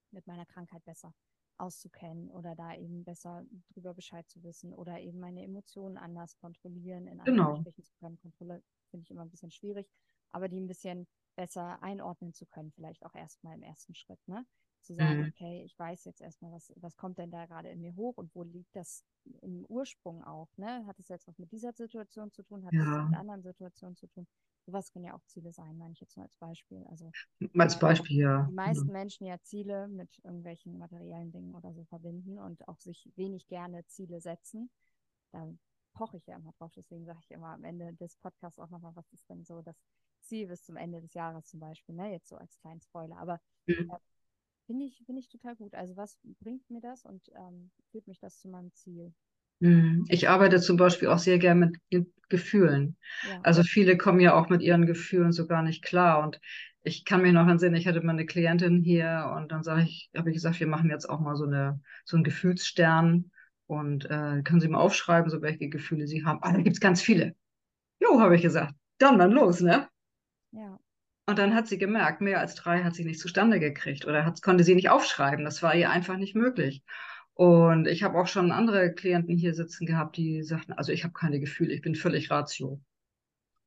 [0.09, 1.13] mit meiner Krankheit besser
[1.61, 7.07] auszukennen oder da eben besser drüber Bescheid zu wissen oder eben meine Emotionen anders kontrollieren,
[7.07, 7.55] in genau.
[7.55, 8.17] sprechen zu können.
[8.17, 9.87] Kontrolle finde ich immer ein bisschen schwierig,
[10.31, 14.45] aber die ein bisschen besser einordnen zu können, vielleicht auch erstmal im ersten Schritt, ne?
[14.81, 15.27] Zu sagen, mhm.
[15.27, 18.33] okay, ich weiß jetzt erstmal, was, was kommt denn da gerade in mir hoch und
[18.33, 19.05] wo liegt das
[19.41, 20.85] im Ursprung auch, ne?
[20.87, 23.03] Hat es jetzt was mit dieser Situation zu tun, hat es ja.
[23.03, 24.27] mit anderen Situationen zu tun?
[24.65, 26.85] Sowas können ja auch Ziele sein, meine ich jetzt nur als Beispiel.
[26.89, 27.11] Also,
[27.57, 28.45] als Beispiel, ja.
[28.49, 28.93] Die meisten mhm.
[28.93, 33.85] Menschen ja Ziele mit irgendwelchen materiellen Dingen oder so verbinden und auch sich wenig gerne
[33.87, 34.69] Ziele setzen.
[35.31, 35.47] Da
[35.93, 38.95] poche ich ja immer drauf, deswegen sage ich immer am Ende des Podcasts auch nochmal,
[38.95, 39.75] was ist denn so das
[40.21, 42.11] Ziel bis zum Ende des Jahres zum Beispiel, ne?
[42.11, 43.17] Jetzt so als kleinen Spoiler.
[43.17, 43.89] Aber mhm.
[43.91, 43.97] äh,
[44.67, 45.73] finde ich, finde ich total gut.
[45.73, 49.13] Also was bringt mir das und ähm, führt mich das zu meinem Ziel?
[49.61, 50.05] Mhm.
[50.09, 52.97] Ich arbeite zum Beispiel auch sehr gern mit Gefühlen.
[53.29, 53.39] Ja.
[53.43, 56.23] Also viele kommen ja auch mit ihren Gefühlen so gar nicht klar.
[56.23, 56.39] Und
[56.83, 60.09] ich kann mich noch entsinnen, ich hatte mal eine Klientin hier und dann sage ich,
[60.17, 63.31] habe ich gesagt, wir machen jetzt auch mal so eine so einen Gefühlsstern
[63.67, 66.39] und äh, können Sie mal aufschreiben, so welche Gefühle Sie haben.
[66.41, 67.35] Ah, da gibt es ganz viele.
[67.99, 68.73] Jo, habe ich gesagt.
[68.97, 69.87] Dann dann los, ne?
[70.51, 70.79] Ja.
[71.27, 74.41] Und dann hat sie gemerkt, mehr als drei hat sie nicht zustande gekriegt oder hat,
[74.41, 75.45] konnte sie nicht aufschreiben.
[75.45, 76.81] Das war ihr einfach nicht möglich.
[77.41, 81.15] Und ich habe auch schon andere Klienten hier sitzen gehabt, die sagten, also ich habe
[81.15, 82.79] keine Gefühle, ich bin völlig ratio.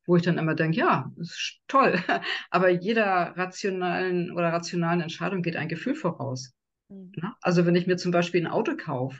[0.05, 1.99] Wo ich dann immer denke, ja, ist toll.
[2.49, 6.53] Aber jeder rationalen oder rationalen Entscheidung geht ein Gefühl voraus.
[6.87, 7.11] Mhm.
[7.41, 9.19] Also wenn ich mir zum Beispiel ein Auto kaufe,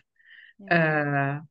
[0.60, 1.36] ja.
[1.36, 1.42] äh,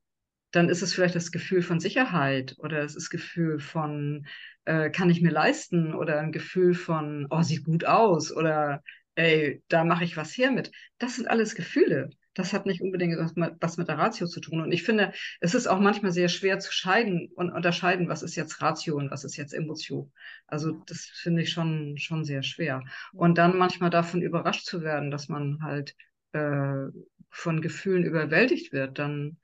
[0.53, 4.27] dann ist es vielleicht das Gefühl von Sicherheit oder es ist das Gefühl von,
[4.65, 8.83] äh, kann ich mir leisten oder ein Gefühl von, oh, sieht gut aus oder
[9.15, 10.73] ey, da mache ich was her mit.
[10.97, 12.09] Das sind alles Gefühle.
[12.35, 14.61] Das hat nicht unbedingt was mit der Ratio zu tun.
[14.61, 18.37] Und ich finde, es ist auch manchmal sehr schwer zu scheiden und unterscheiden, was ist
[18.37, 20.13] jetzt Ratio und was ist jetzt Emotion.
[20.47, 22.83] Also das finde ich schon, schon sehr schwer.
[23.13, 25.95] Und dann manchmal davon überrascht zu werden, dass man halt
[26.33, 26.87] äh,
[27.31, 29.39] von Gefühlen überwältigt wird, dann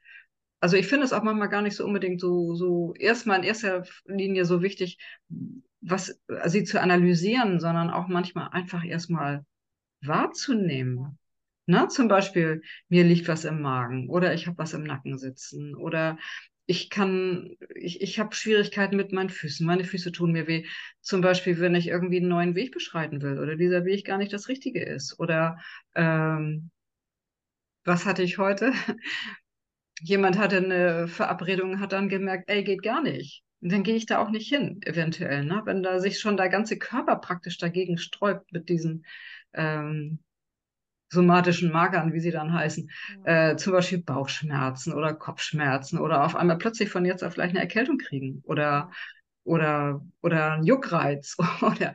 [0.61, 3.85] also ich finde es auch manchmal gar nicht so unbedingt so, so erstmal in erster
[4.05, 4.99] Linie so wichtig,
[5.81, 9.45] was also sie zu analysieren, sondern auch manchmal einfach erstmal
[10.03, 11.19] wahrzunehmen.
[11.71, 15.77] Na, zum Beispiel, mir liegt was im Magen oder ich habe was im Nacken sitzen
[15.77, 16.19] oder
[16.67, 19.65] ich kann, ich, ich habe Schwierigkeiten mit meinen Füßen.
[19.65, 20.67] Meine Füße tun mir weh.
[21.01, 24.33] Zum Beispiel, wenn ich irgendwie einen neuen Weg beschreiten will oder dieser Weg gar nicht
[24.33, 25.21] das Richtige ist.
[25.21, 25.59] Oder
[25.95, 26.71] ähm,
[27.85, 28.73] was hatte ich heute?
[30.01, 33.45] Jemand hatte eine Verabredung, hat dann gemerkt, ey, geht gar nicht.
[33.61, 35.45] Und dann gehe ich da auch nicht hin, eventuell.
[35.45, 35.63] Ne?
[35.67, 39.05] Wenn da sich schon der ganze Körper praktisch dagegen sträubt mit diesen
[39.55, 40.19] ähm,
[41.11, 42.91] somatischen Markern, wie sie dann heißen,
[43.25, 47.61] äh, zum Beispiel Bauchschmerzen oder Kopfschmerzen oder auf einmal plötzlich von jetzt auf gleich eine
[47.61, 48.91] Erkältung kriegen oder,
[49.45, 51.95] oder, oder einen Juckreiz oder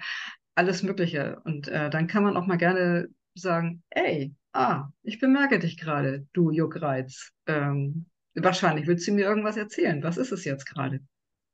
[0.56, 1.40] alles Mögliche.
[1.44, 6.28] Und äh, dann kann man auch mal gerne sagen, ey, ah, ich bemerke dich gerade,
[6.34, 7.32] du Juckreiz.
[7.48, 10.04] Ähm, wahrscheinlich willst du mir irgendwas erzählen.
[10.04, 11.02] Was ist es jetzt gerade?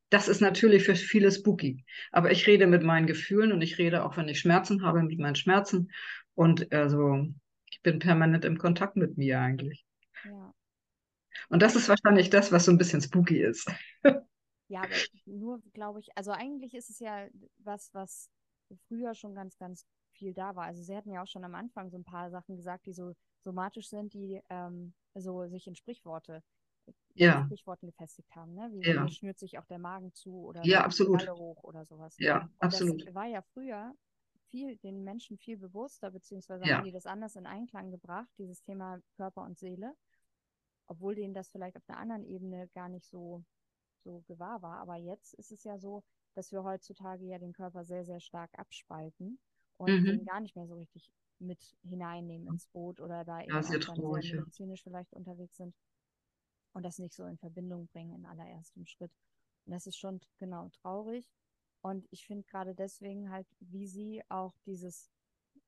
[0.09, 1.85] Das ist natürlich für viele spooky.
[2.11, 5.19] Aber ich rede mit meinen Gefühlen und ich rede auch, wenn ich Schmerzen habe, mit
[5.19, 5.91] meinen Schmerzen.
[6.35, 7.27] Und also
[7.83, 9.85] bin permanent im Kontakt mit mir eigentlich.
[10.23, 10.53] Ja.
[11.49, 13.71] Und das ist wahrscheinlich das, was so ein bisschen spooky ist.
[14.67, 17.27] Ja, aber nur, glaube ich, also eigentlich ist es ja
[17.57, 18.29] was, was
[18.87, 20.65] früher schon ganz, ganz viel da war.
[20.65, 23.13] Also sie hatten ja auch schon am Anfang so ein paar Sachen gesagt, die so
[23.43, 26.41] somatisch sind, die ähm, so sich in Sprichworte
[27.13, 27.43] ja.
[27.45, 28.69] Sprichworten gefestigt haben, ne?
[28.71, 29.07] Wie ja.
[29.07, 31.27] schnürt sich auch der Magen zu oder ja, absolut.
[31.29, 32.15] hoch oder sowas.
[32.19, 33.07] Ja, Und absolut.
[33.07, 33.93] Das war ja früher
[34.51, 36.77] viel, den Menschen viel bewusster, beziehungsweise ja.
[36.77, 39.95] haben die das anders in Einklang gebracht, dieses Thema Körper und Seele,
[40.87, 43.43] obwohl denen das vielleicht auf einer anderen Ebene gar nicht so,
[44.03, 44.77] so gewahr war.
[44.77, 46.03] Aber jetzt ist es ja so,
[46.35, 49.39] dass wir heutzutage ja den Körper sehr, sehr stark abspalten
[49.77, 50.05] und mhm.
[50.05, 54.39] den gar nicht mehr so richtig mit hineinnehmen ins Boot oder da eben traurig, sehr
[54.41, 55.75] medizinisch vielleicht unterwegs sind
[56.73, 59.11] und das nicht so in Verbindung bringen in allererstem Schritt.
[59.65, 61.27] Und das ist schon genau traurig.
[61.81, 65.09] Und ich finde gerade deswegen halt, wie sie auch dieses,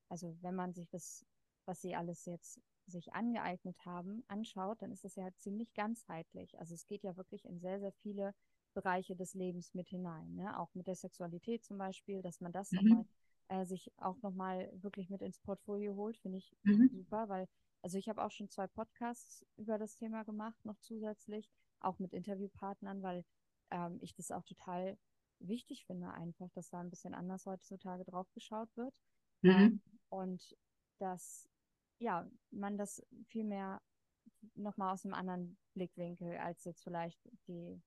[0.08, 1.26] also wenn man sich das,
[1.64, 6.58] was sie alles jetzt sich angeeignet haben, anschaut, dann ist das ja ziemlich ganzheitlich.
[6.58, 8.34] Also es geht ja wirklich in sehr, sehr viele
[8.74, 10.34] Bereiche des Lebens mit hinein.
[10.34, 10.58] Ne?
[10.58, 12.88] Auch mit der Sexualität zum Beispiel, dass man das mhm.
[12.88, 13.06] nochmal
[13.48, 16.90] äh, sich auch nochmal wirklich mit ins Portfolio holt, finde ich mhm.
[16.92, 17.48] super, weil
[17.82, 21.50] also ich habe auch schon zwei Podcasts über das Thema gemacht, noch zusätzlich,
[21.80, 23.26] auch mit Interviewpartnern, weil
[23.70, 24.96] ähm, ich das auch total
[25.38, 28.94] wichtig finde, einfach, dass da ein bisschen anders heutzutage drauf geschaut wird.
[29.42, 29.50] Mhm.
[29.50, 30.56] Ähm, und
[30.98, 31.48] dass
[31.98, 33.80] ja, man das viel mehr
[34.54, 37.80] nochmal aus einem anderen Blickwinkel als jetzt vielleicht die,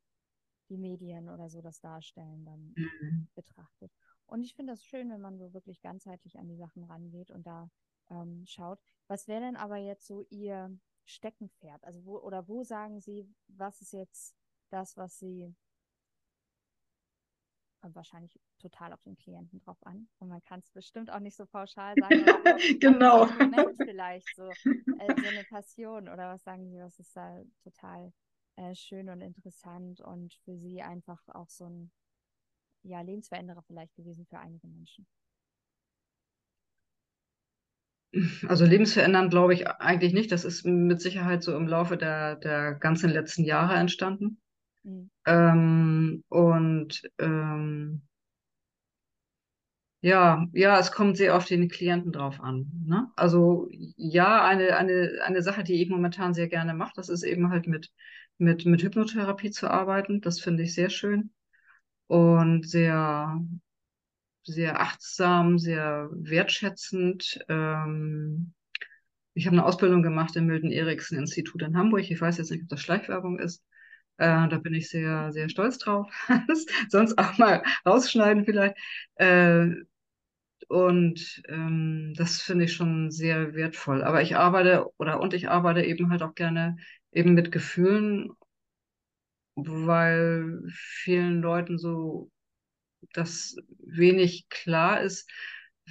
[0.70, 3.28] die Medien oder so das darstellen, dann mhm.
[3.36, 3.92] betrachtet.
[4.26, 7.48] Und ich finde das schön, wenn man so wirklich ganzheitlich an die Sachen rangeht und
[7.48, 7.70] da
[8.10, 8.80] ähm, schaut.
[9.08, 11.84] Was wäre denn aber jetzt so Ihr Steckenpferd?
[11.84, 14.36] Also wo oder wo sagen Sie, was ist jetzt
[14.70, 15.56] das, was Sie
[17.82, 20.08] wahrscheinlich total auf den Klienten drauf an.
[20.20, 22.26] Und man kann es bestimmt auch nicht so pauschal sagen.
[22.80, 23.26] genau.
[23.26, 28.12] Moment vielleicht so, äh, so eine Passion oder was sagen Sie, was ist da total
[28.56, 31.92] äh, schön und interessant und für Sie einfach auch so ein
[32.84, 35.08] ja, Lebensveränderer vielleicht gewesen für einige Menschen?
[38.48, 40.32] Also lebensverändernd glaube ich eigentlich nicht.
[40.32, 44.42] Das ist mit Sicherheit so im Laufe der, der ganzen letzten Jahre entstanden.
[44.88, 45.10] Mhm.
[45.26, 48.02] Ähm, und ähm,
[50.02, 52.72] ja, ja, es kommt sehr auf den Klienten drauf an.
[52.86, 53.12] Ne?
[53.16, 57.50] Also ja, eine, eine, eine Sache, die ich momentan sehr gerne mache, das ist eben
[57.50, 57.92] halt mit,
[58.38, 60.22] mit, mit Hypnotherapie zu arbeiten.
[60.22, 61.32] Das finde ich sehr schön
[62.08, 63.42] und sehr,
[64.44, 67.40] sehr achtsam, sehr wertschätzend.
[67.50, 68.54] Ähm,
[69.34, 72.10] ich habe eine Ausbildung gemacht im Milton-Eriksen-Institut in Hamburg.
[72.10, 73.64] Ich weiß jetzt nicht, ob das Schleichwerbung ist.
[74.18, 76.12] Äh, da bin ich sehr, sehr stolz drauf.
[76.90, 78.78] Sonst auch mal rausschneiden vielleicht.
[79.16, 79.68] Äh,
[80.70, 84.04] und ähm, das finde ich schon sehr wertvoll.
[84.04, 86.78] Aber ich arbeite oder und ich arbeite eben halt auch gerne
[87.12, 88.32] eben mit Gefühlen,
[89.56, 92.32] weil vielen Leuten so
[93.14, 95.30] das wenig klar ist,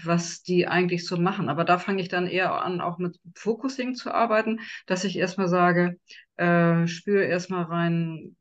[0.05, 1.49] was die eigentlich so machen.
[1.49, 5.49] Aber da fange ich dann eher an, auch mit Focusing zu arbeiten, dass ich erstmal
[5.49, 5.99] sage,
[6.37, 8.37] äh, spüre erstmal rein,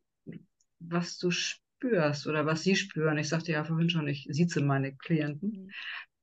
[0.79, 3.17] was du spürst oder was sie spüren.
[3.17, 5.49] Ich sagte ja vorhin schon, ich sieze meine Klienten.
[5.49, 5.71] Mhm.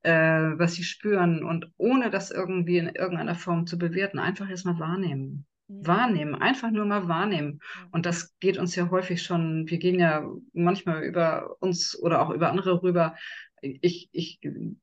[0.03, 4.77] Äh, was sie spüren und ohne das irgendwie in irgendeiner Form zu bewerten, einfach erstmal
[4.77, 5.45] wahrnehmen.
[5.69, 5.87] Mhm.
[5.87, 7.61] Wahrnehmen, einfach nur mal wahrnehmen.
[7.91, 12.31] Und das geht uns ja häufig schon, wir gehen ja manchmal über uns oder auch
[12.31, 13.15] über andere rüber,
[13.63, 14.39] ich, ich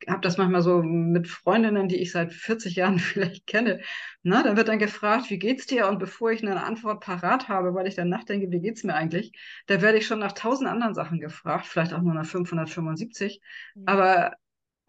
[0.09, 3.81] habe das manchmal so mit Freundinnen, die ich seit 40 Jahren vielleicht kenne.
[4.23, 5.89] Na, dann wird dann gefragt, wie geht's dir?
[5.89, 9.33] Und bevor ich eine Antwort parat habe, weil ich dann nachdenke, wie geht's mir eigentlich,
[9.67, 13.41] da werde ich schon nach tausend anderen Sachen gefragt, vielleicht auch nur nach 575.
[13.75, 13.83] Mhm.
[13.87, 14.35] Aber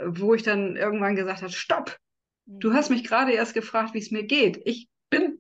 [0.04, 1.98] wo ich dann irgendwann gesagt habe, stopp!
[2.46, 2.74] Du mhm.
[2.74, 4.62] hast mich gerade erst gefragt, wie es mir geht.
[4.66, 5.38] Ich bin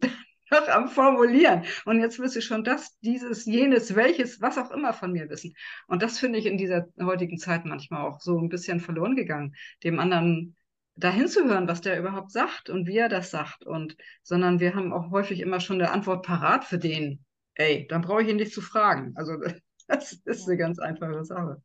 [0.52, 1.64] noch am Formulieren.
[1.86, 5.56] Und jetzt wirst du schon das, dieses, jenes, welches, was auch immer von mir wissen.
[5.88, 9.56] Und das finde ich in dieser heutigen Zeit manchmal auch so ein bisschen verloren gegangen,
[9.84, 10.56] dem anderen
[10.96, 13.66] dahin zu hören, was der überhaupt sagt und wie er das sagt.
[13.66, 17.24] Und, sondern wir haben auch häufig immer schon eine Antwort parat für den.
[17.56, 19.14] Ey, dann brauche ich ihn nicht zu fragen.
[19.16, 19.38] Also,
[19.88, 21.62] das ist eine ganz einfache Sache.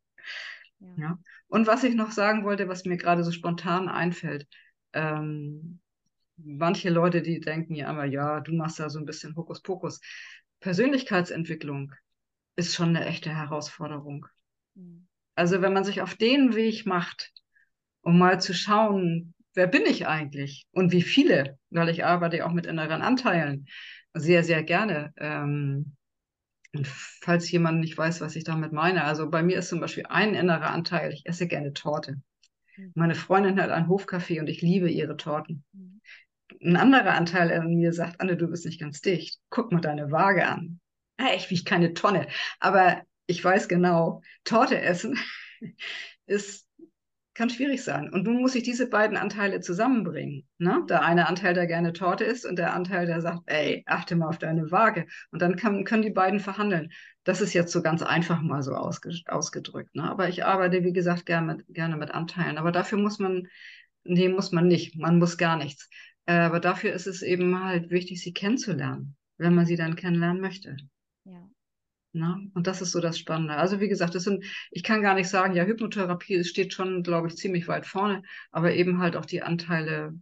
[0.79, 0.95] Ja.
[0.97, 1.19] ja.
[1.49, 4.47] Und was ich noch sagen wollte, was mir gerade so spontan einfällt,
[4.93, 5.81] ähm,
[6.37, 10.01] manche Leute, die denken ja immer, ja, du machst da so ein bisschen Hokuspokus.
[10.61, 11.93] Persönlichkeitsentwicklung
[12.57, 14.27] ist schon eine echte Herausforderung.
[14.75, 15.07] Mhm.
[15.35, 17.33] Also wenn man sich auf den Weg macht,
[18.01, 22.53] um mal zu schauen, wer bin ich eigentlich und wie viele, weil ich arbeite auch
[22.53, 23.67] mit inneren Anteilen
[24.15, 25.13] sehr, sehr gerne.
[25.17, 25.97] Ähm,
[26.73, 30.05] und falls jemand nicht weiß, was ich damit meine, also bei mir ist zum Beispiel
[30.09, 32.21] ein innerer Anteil, ich esse gerne Torte.
[32.77, 32.93] Mhm.
[32.95, 35.65] Meine Freundin hat ein Hofcafé und ich liebe ihre Torten.
[36.63, 39.41] Ein anderer Anteil in mir sagt, Anne, du bist nicht ganz dicht.
[39.51, 40.81] Guck mal deine Waage an.
[41.35, 42.29] Ich wiege keine Tonne.
[42.61, 45.19] Aber ich weiß genau, Torte essen
[46.27, 46.67] ist
[47.37, 48.09] kann schwierig sein.
[48.09, 50.49] Und nun muss ich diese beiden Anteile zusammenbringen.
[50.59, 50.85] Ne?
[50.89, 54.29] Der eine Anteil, der gerne Torte isst und der Anteil, der sagt, ey, achte mal
[54.29, 55.07] auf deine Waage.
[55.31, 56.93] Und dann kann, können die beiden verhandeln.
[57.25, 59.95] Das ist jetzt so ganz einfach mal so ausge, ausgedrückt.
[59.95, 60.11] Ne?
[60.11, 62.57] Aber ich arbeite, wie gesagt, gerne mit, gerne mit Anteilen.
[62.57, 63.49] Aber dafür muss man,
[64.05, 64.97] nee, muss man nicht.
[64.97, 65.91] Man muss gar nichts.
[66.27, 70.41] Äh, aber dafür ist es eben halt wichtig, sie kennenzulernen, wenn man sie dann kennenlernen
[70.41, 70.77] möchte.
[71.25, 71.49] Ja.
[72.13, 72.51] Ne?
[72.55, 73.55] Und das ist so das Spannende.
[73.57, 77.29] Also wie gesagt, das sind, ich kann gar nicht sagen, ja, Hypnotherapie steht schon, glaube
[77.29, 80.19] ich, ziemlich weit vorne, aber eben halt auch die Anteile,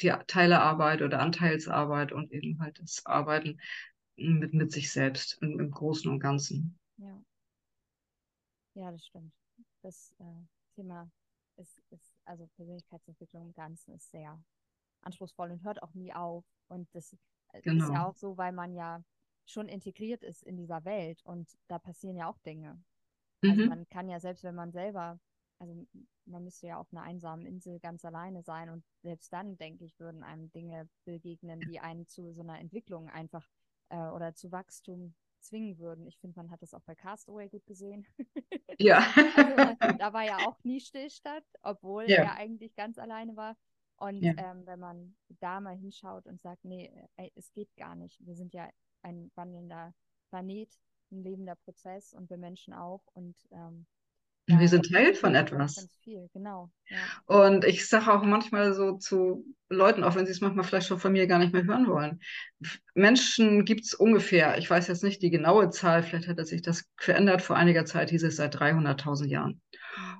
[0.00, 3.58] die Teilearbeit oder Anteilsarbeit und eben halt das Arbeiten
[4.16, 6.78] mit, mit sich selbst im, im Großen und Ganzen.
[6.96, 7.22] Ja.
[8.74, 9.32] Ja, das stimmt.
[9.82, 10.24] Das äh,
[10.74, 11.10] Thema
[11.56, 14.42] ist, ist, also Persönlichkeitsentwicklung im Ganzen ist sehr
[15.02, 16.44] anspruchsvoll und hört auch nie auf.
[16.68, 17.16] Und das
[17.62, 17.84] genau.
[17.84, 19.02] ist ja auch so, weil man ja
[19.46, 22.80] schon integriert ist in dieser Welt und da passieren ja auch Dinge.
[23.42, 23.68] Also mhm.
[23.68, 25.18] man kann ja selbst, wenn man selber,
[25.58, 25.86] also
[26.26, 29.98] man müsste ja auf einer einsamen Insel ganz alleine sein und selbst dann, denke ich,
[29.98, 33.48] würden einem Dinge begegnen, die einen zu so einer Entwicklung einfach
[33.88, 36.06] äh, oder zu Wachstum zwingen würden.
[36.06, 38.06] Ich finde, man hat das auch bei Castaway gut gesehen.
[38.78, 38.98] Ja.
[39.80, 42.22] also, da war ja auch nie Stillstand, obwohl ja.
[42.22, 43.56] er eigentlich ganz alleine war.
[43.96, 44.32] Und ja.
[44.36, 46.92] ähm, wenn man da mal hinschaut und sagt, nee,
[47.34, 48.18] es geht gar nicht.
[48.24, 48.68] Wir sind ja
[49.02, 49.94] ein wandelnder
[50.30, 50.70] Planet,
[51.12, 53.02] ein lebender Prozess und wir Menschen auch.
[53.14, 53.86] Und ähm,
[54.48, 55.88] ja, wir sind Teil von etwas.
[56.02, 56.70] Viel, genau.
[56.88, 56.98] Ja.
[57.26, 60.98] Und ich sage auch manchmal so zu Leuten, auch wenn sie es manchmal vielleicht schon
[60.98, 62.20] von mir gar nicht mehr hören wollen.
[62.94, 66.84] Menschen gibt es ungefähr, ich weiß jetzt nicht die genaue Zahl, vielleicht hat sich das
[66.96, 69.60] verändert, vor einiger Zeit hieß es seit 300.000 Jahren.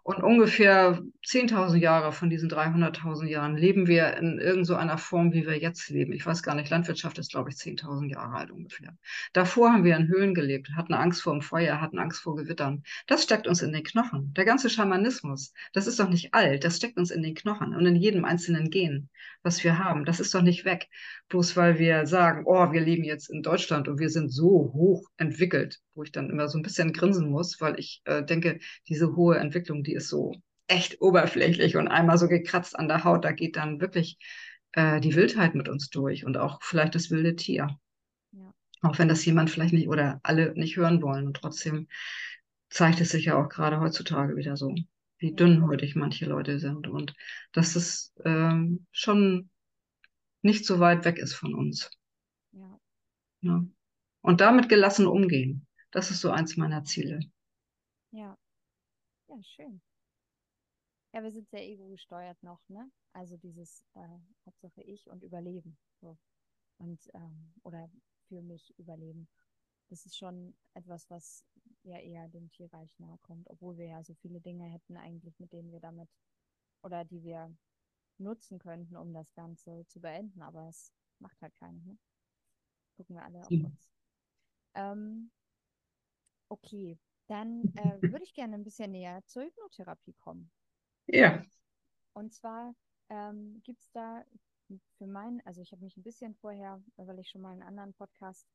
[0.03, 5.47] Und ungefähr 10.000 Jahre von diesen 300.000 Jahren leben wir in irgendeiner so Form, wie
[5.47, 6.13] wir jetzt leben.
[6.13, 8.97] Ich weiß gar nicht, Landwirtschaft ist, glaube ich, 10.000 Jahre alt ungefähr.
[9.33, 12.83] Davor haben wir in Höhlen gelebt, hatten Angst vor dem Feuer, hatten Angst vor Gewittern.
[13.07, 14.35] Das steckt uns in den Knochen.
[14.35, 17.87] Der ganze Schamanismus, das ist doch nicht alt, das steckt uns in den Knochen und
[17.87, 19.09] in jedem einzelnen Gen,
[19.43, 20.05] was wir haben.
[20.05, 20.89] Das ist doch nicht weg,
[21.29, 25.09] bloß weil wir sagen, oh, wir leben jetzt in Deutschland und wir sind so hoch
[25.17, 29.17] entwickelt, wo ich dann immer so ein bisschen grinsen muss, weil ich äh, denke, diese
[29.17, 30.35] hohe Entwicklung, die ist so
[30.69, 34.19] echt oberflächlich und einmal so gekratzt an der Haut, da geht dann wirklich
[34.73, 37.79] äh, die Wildheit mit uns durch und auch vielleicht das wilde Tier.
[38.33, 38.55] Ja.
[38.81, 41.27] Auch wenn das jemand vielleicht nicht oder alle nicht hören wollen.
[41.27, 41.89] Und trotzdem
[42.71, 44.75] zeigt es sich ja auch gerade heutzutage wieder so,
[45.19, 45.35] wie ja.
[45.35, 47.15] dünnhäutig manche Leute sind und
[47.53, 49.51] dass es ähm, schon
[50.41, 51.91] nicht so weit weg ist von uns.
[52.53, 52.81] Ja.
[53.43, 53.65] ja.
[54.23, 55.67] Und damit gelassen umgehen.
[55.93, 57.21] Das ist so eins meiner Ziele.
[58.11, 58.37] Ja.
[59.29, 59.81] Ja, schön.
[61.13, 62.91] Ja, wir sind sehr ego-gesteuert noch, ne?
[63.13, 65.77] Also dieses äh, Hauptsache ich und Überleben.
[66.01, 66.19] So.
[66.79, 67.91] Und, ähm, oder
[68.29, 69.29] für mich überleben.
[69.91, 71.45] Das ist schon etwas, was
[71.83, 75.53] ja eher dem Tierreich nahe kommt, obwohl wir ja so viele Dinge hätten eigentlich, mit
[75.53, 76.09] denen wir damit
[76.83, 77.55] oder die wir
[78.17, 81.83] nutzen könnten, um das Ganze zu beenden, aber es macht halt keiner.
[81.83, 81.99] Ne?
[82.97, 83.67] Gucken wir alle auf mhm.
[83.67, 83.91] uns.
[84.75, 85.31] Ähm,
[86.53, 86.99] okay,
[87.29, 90.51] dann äh, würde ich gerne ein bisschen näher zur Hypnotherapie kommen.
[91.07, 91.43] Ja.
[92.13, 92.75] Und zwar
[93.09, 94.25] ähm, gibt es da
[94.97, 97.95] für meinen, also ich habe mich ein bisschen vorher, weil ich schon mal einen anderen
[97.95, 98.47] Podcast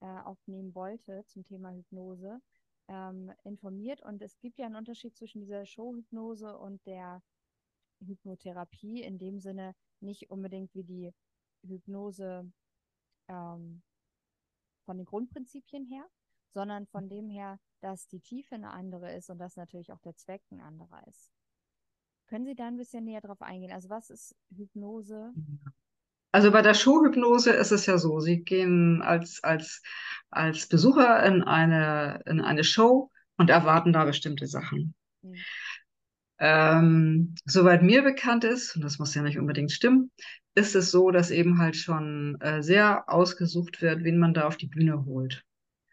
[0.00, 2.40] äh, aufnehmen wollte zum Thema Hypnose,
[2.88, 4.02] ähm, informiert.
[4.02, 7.22] Und es gibt ja einen Unterschied zwischen dieser Showhypnose und der
[8.00, 11.14] Hypnotherapie, in dem Sinne nicht unbedingt wie die
[11.62, 12.50] Hypnose
[13.28, 13.82] ähm,
[14.84, 16.06] von den Grundprinzipien her,
[16.52, 20.16] sondern von dem her, dass die Tiefe eine andere ist und dass natürlich auch der
[20.16, 21.30] Zweck ein anderer ist.
[22.26, 23.72] Können Sie da ein bisschen näher drauf eingehen?
[23.72, 25.32] Also was ist Hypnose?
[26.32, 29.82] Also bei der Showhypnose ist es ja so, Sie gehen als, als,
[30.30, 34.94] als Besucher in eine, in eine Show und erwarten da bestimmte Sachen.
[35.22, 35.36] Mhm.
[36.38, 40.10] Ähm, soweit mir bekannt ist, und das muss ja nicht unbedingt stimmen,
[40.54, 44.56] ist es so, dass eben halt schon äh, sehr ausgesucht wird, wen man da auf
[44.56, 45.44] die Bühne holt.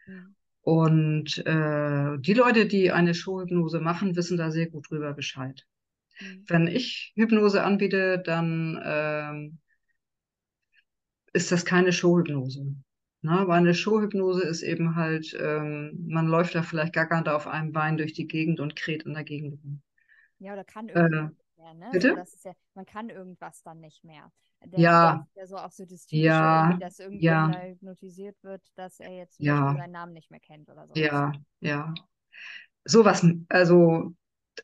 [0.06, 0.34] Mhm.
[0.64, 5.66] Und äh, die Leute, die eine Showhypnose machen, wissen da sehr gut drüber Bescheid.
[6.18, 6.44] Mhm.
[6.46, 9.58] Wenn ich Hypnose anbiete, dann ähm,
[11.34, 12.74] ist das keine Showhypnose.
[13.20, 17.72] Na, weil eine Showhypnose ist eben halt, ähm, man läuft da vielleicht gackernd auf einem
[17.72, 19.82] Bein durch die Gegend und kräht in der Gegend rum.
[20.38, 21.90] Ja, oder kann irgendwas äh, mehr, ne?
[21.92, 22.24] Bitte?
[22.26, 24.30] So, ja, man kann irgendwas dann nicht mehr.
[24.64, 25.26] Der, ja.
[25.36, 26.76] Der so auch so das Typische, ja.
[26.78, 27.50] dass irgendwie ja.
[27.50, 29.74] hypnotisiert wird, dass er jetzt ja.
[29.76, 30.94] seinen Namen nicht mehr kennt oder so.
[30.94, 31.92] Ja, ja.
[32.84, 34.14] Sowas, also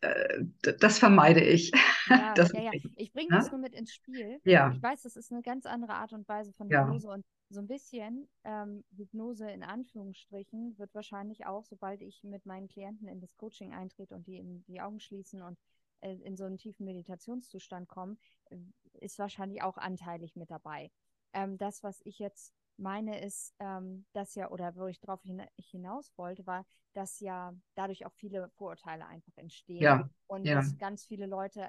[0.00, 0.44] äh,
[0.78, 1.70] das vermeide ich.
[2.08, 2.70] Ja, das ja, ja.
[2.96, 4.40] Ich bringe das nur mit ins Spiel.
[4.44, 4.72] Ja.
[4.72, 6.84] Ich weiß, das ist eine ganz andere Art und Weise von ja.
[6.84, 12.46] Hypnose und so ein bisschen ähm, Hypnose in Anführungsstrichen wird wahrscheinlich auch, sobald ich mit
[12.46, 15.58] meinen Klienten in das Coaching eintrete und die in die Augen schließen und
[16.00, 18.18] äh, in so einen tiefen Meditationszustand kommen,
[18.50, 18.56] äh,
[18.94, 20.90] ist wahrscheinlich auch anteilig mit dabei.
[21.32, 25.22] Ähm, das, was ich jetzt meine, ist, ähm, dass ja, oder wo ich darauf
[25.56, 29.82] hinaus wollte, war, dass ja dadurch auch viele Vorurteile einfach entstehen.
[29.82, 30.56] Ja, und ja.
[30.56, 31.68] dass ganz viele Leute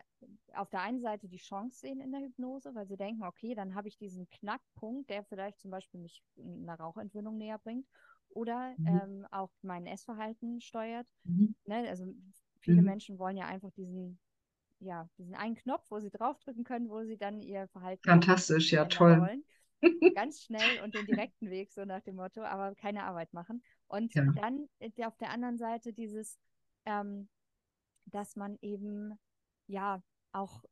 [0.54, 3.76] auf der einen Seite die Chance sehen in der Hypnose, weil sie denken, okay, dann
[3.76, 7.88] habe ich diesen Knackpunkt, der vielleicht zum Beispiel mich einer Rauchentwöhnung näher bringt
[8.30, 8.88] oder mhm.
[8.88, 11.08] ähm, auch mein Essverhalten steuert.
[11.24, 11.56] Mhm.
[11.66, 11.90] Ne?
[11.90, 12.06] Also
[12.62, 12.88] viele mhm.
[12.88, 14.20] Menschen wollen ja einfach diesen
[14.82, 18.04] ja, diesen einen Knopf, wo sie draufdrücken können, wo sie dann ihr Verhalten.
[18.04, 19.22] Fantastisch, ja, toll.
[19.22, 19.44] Wollen.
[20.16, 23.64] Ganz schnell und den direkten Weg, so nach dem Motto, aber keine Arbeit machen.
[23.88, 24.26] Und ja.
[24.36, 26.40] dann äh, auf der anderen Seite dieses,
[26.86, 27.30] ähm,
[28.06, 29.18] dass man eben
[29.68, 30.64] ja auch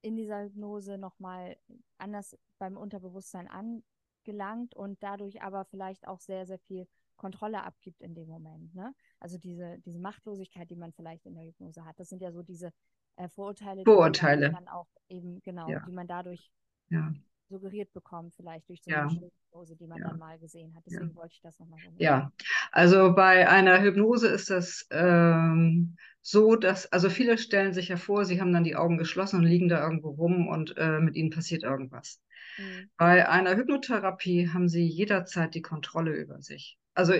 [0.00, 1.56] in dieser Hypnose nochmal
[1.98, 6.86] anders beim Unterbewusstsein angelangt und dadurch aber vielleicht auch sehr, sehr viel
[7.16, 8.74] Kontrolle abgibt in dem Moment.
[8.74, 8.94] Ne?
[9.20, 11.98] Also diese, diese Machtlosigkeit, die man vielleicht in der Hypnose hat.
[11.98, 12.72] Das sind ja so diese
[13.16, 14.48] äh, Vorurteile, Vorurteile.
[14.48, 15.80] Die man dann auch eben, genau, ja.
[15.86, 16.50] die man dadurch
[16.88, 17.12] ja.
[17.48, 19.06] suggeriert bekommt, vielleicht durch so ja.
[19.06, 20.84] eine Hypnose, die man dann mal gesehen hat.
[20.86, 22.32] Deswegen wollte ich das nochmal so Ja,
[22.72, 28.24] also bei einer Hypnose ist das ähm, so, dass, also viele stellen sich ja vor,
[28.24, 31.30] sie haben dann die Augen geschlossen und liegen da irgendwo rum und äh, mit ihnen
[31.30, 32.20] passiert irgendwas.
[32.58, 32.90] Mhm.
[32.96, 36.78] Bei einer Hypnotherapie haben sie jederzeit die Kontrolle über sich.
[36.94, 37.14] Also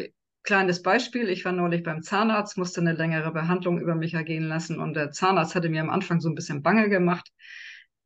[0.44, 4.78] Kleines Beispiel, ich war neulich beim Zahnarzt, musste eine längere Behandlung über mich ergehen lassen
[4.78, 7.32] und der Zahnarzt hatte mir am Anfang so ein bisschen bange gemacht.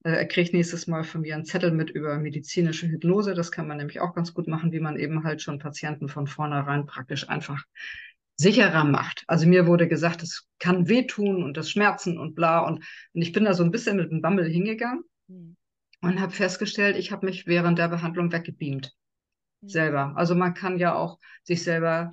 [0.04, 3.34] Äh, er kriegt nächstes Mal von mir einen Zettel mit über medizinische Hypnose.
[3.34, 6.28] Das kann man nämlich auch ganz gut machen, wie man eben halt schon Patienten von
[6.28, 7.64] vornherein praktisch einfach
[8.36, 9.24] sicherer macht.
[9.26, 12.60] Also mir wurde gesagt, es kann wehtun und das Schmerzen und bla.
[12.60, 15.56] Und, und ich bin da so ein bisschen mit dem Bammel hingegangen mhm.
[16.02, 18.94] und habe festgestellt, ich habe mich während der Behandlung weggebeamt.
[19.60, 19.68] Mhm.
[19.68, 20.12] Selber.
[20.16, 22.10] Also man kann ja auch sich selber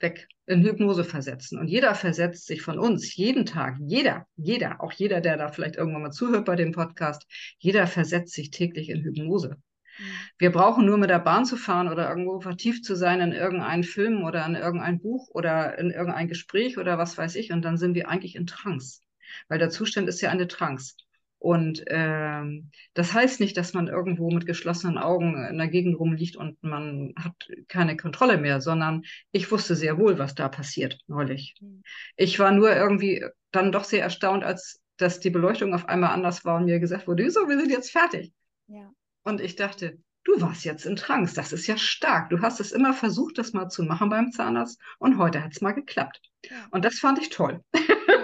[0.00, 1.58] weg in Hypnose versetzen.
[1.58, 5.76] Und jeder versetzt sich von uns jeden Tag, jeder, jeder, auch jeder, der da vielleicht
[5.76, 7.26] irgendwann mal zuhört bei dem Podcast,
[7.58, 9.50] jeder versetzt sich täglich in Hypnose.
[9.98, 10.04] Mhm.
[10.38, 13.84] Wir brauchen nur mit der Bahn zu fahren oder irgendwo vertieft zu sein in irgendeinen
[13.84, 17.52] Film oder in irgendein Buch oder in irgendein Gespräch oder was weiß ich.
[17.52, 19.02] Und dann sind wir eigentlich in Trance.
[19.48, 20.94] Weil der Zustand ist ja eine Trance.
[21.40, 26.36] Und ähm, das heißt nicht, dass man irgendwo mit geschlossenen Augen in der Gegend rumliegt
[26.36, 27.32] und man hat
[27.66, 31.54] keine Kontrolle mehr, sondern ich wusste sehr wohl, was da passiert neulich.
[31.60, 31.82] Mhm.
[32.16, 36.44] Ich war nur irgendwie dann doch sehr erstaunt, als dass die Beleuchtung auf einmal anders
[36.44, 38.34] war und mir gesagt wurde, so, wir sind jetzt fertig.
[38.66, 38.92] Ja.
[39.24, 42.28] Und ich dachte, du warst jetzt in Trance, das ist ja stark.
[42.28, 45.62] Du hast es immer versucht, das mal zu machen beim Zahnarzt und heute hat es
[45.62, 46.20] mal geklappt.
[46.44, 46.68] Ja.
[46.70, 47.64] Und das fand ich toll.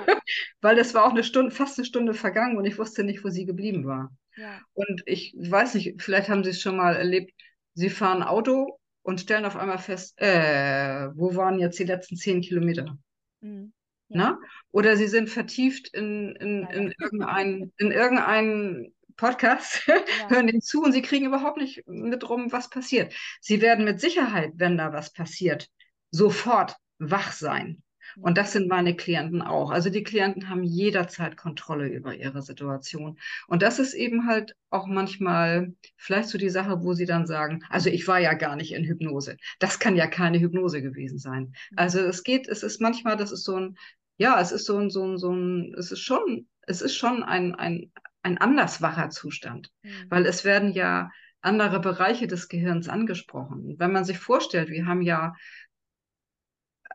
[0.61, 3.29] Weil es war auch eine Stunde, fast eine Stunde vergangen und ich wusste nicht, wo
[3.29, 4.11] sie geblieben war.
[4.37, 4.61] Ja.
[4.75, 7.33] Und ich weiß nicht, vielleicht haben Sie es schon mal erlebt,
[7.75, 12.41] Sie fahren Auto und stellen auf einmal fest, äh, wo waren jetzt die letzten zehn
[12.41, 12.99] Kilometer?
[13.41, 13.73] Mhm.
[14.09, 14.17] Ja.
[14.17, 14.39] Na?
[14.71, 19.87] Oder Sie sind vertieft in, in, ja, in, irgendein, in irgendeinen Podcast,
[20.29, 23.15] hören den zu und Sie kriegen überhaupt nicht mit rum, was passiert.
[23.41, 25.69] Sie werden mit Sicherheit, wenn da was passiert,
[26.11, 27.83] sofort wach sein.
[28.21, 29.71] Und das sind meine Klienten auch.
[29.71, 33.19] Also die Klienten haben jederzeit Kontrolle über ihre Situation.
[33.47, 37.63] Und das ist eben halt auch manchmal vielleicht so die Sache, wo sie dann sagen,
[37.69, 39.37] also ich war ja gar nicht in Hypnose.
[39.59, 41.53] Das kann ja keine Hypnose gewesen sein.
[41.71, 41.79] Mhm.
[41.79, 43.77] Also es geht, es ist manchmal, das ist so ein,
[44.19, 47.23] ja, es ist so ein, so ein, so ein, es ist schon, es ist schon
[47.23, 47.93] ein, ein,
[48.23, 49.71] ein anders wacher Zustand.
[49.83, 49.91] Mhm.
[50.09, 51.11] Weil es werden ja
[51.43, 53.77] andere Bereiche des Gehirns angesprochen.
[53.79, 55.35] Wenn man sich vorstellt, wir haben ja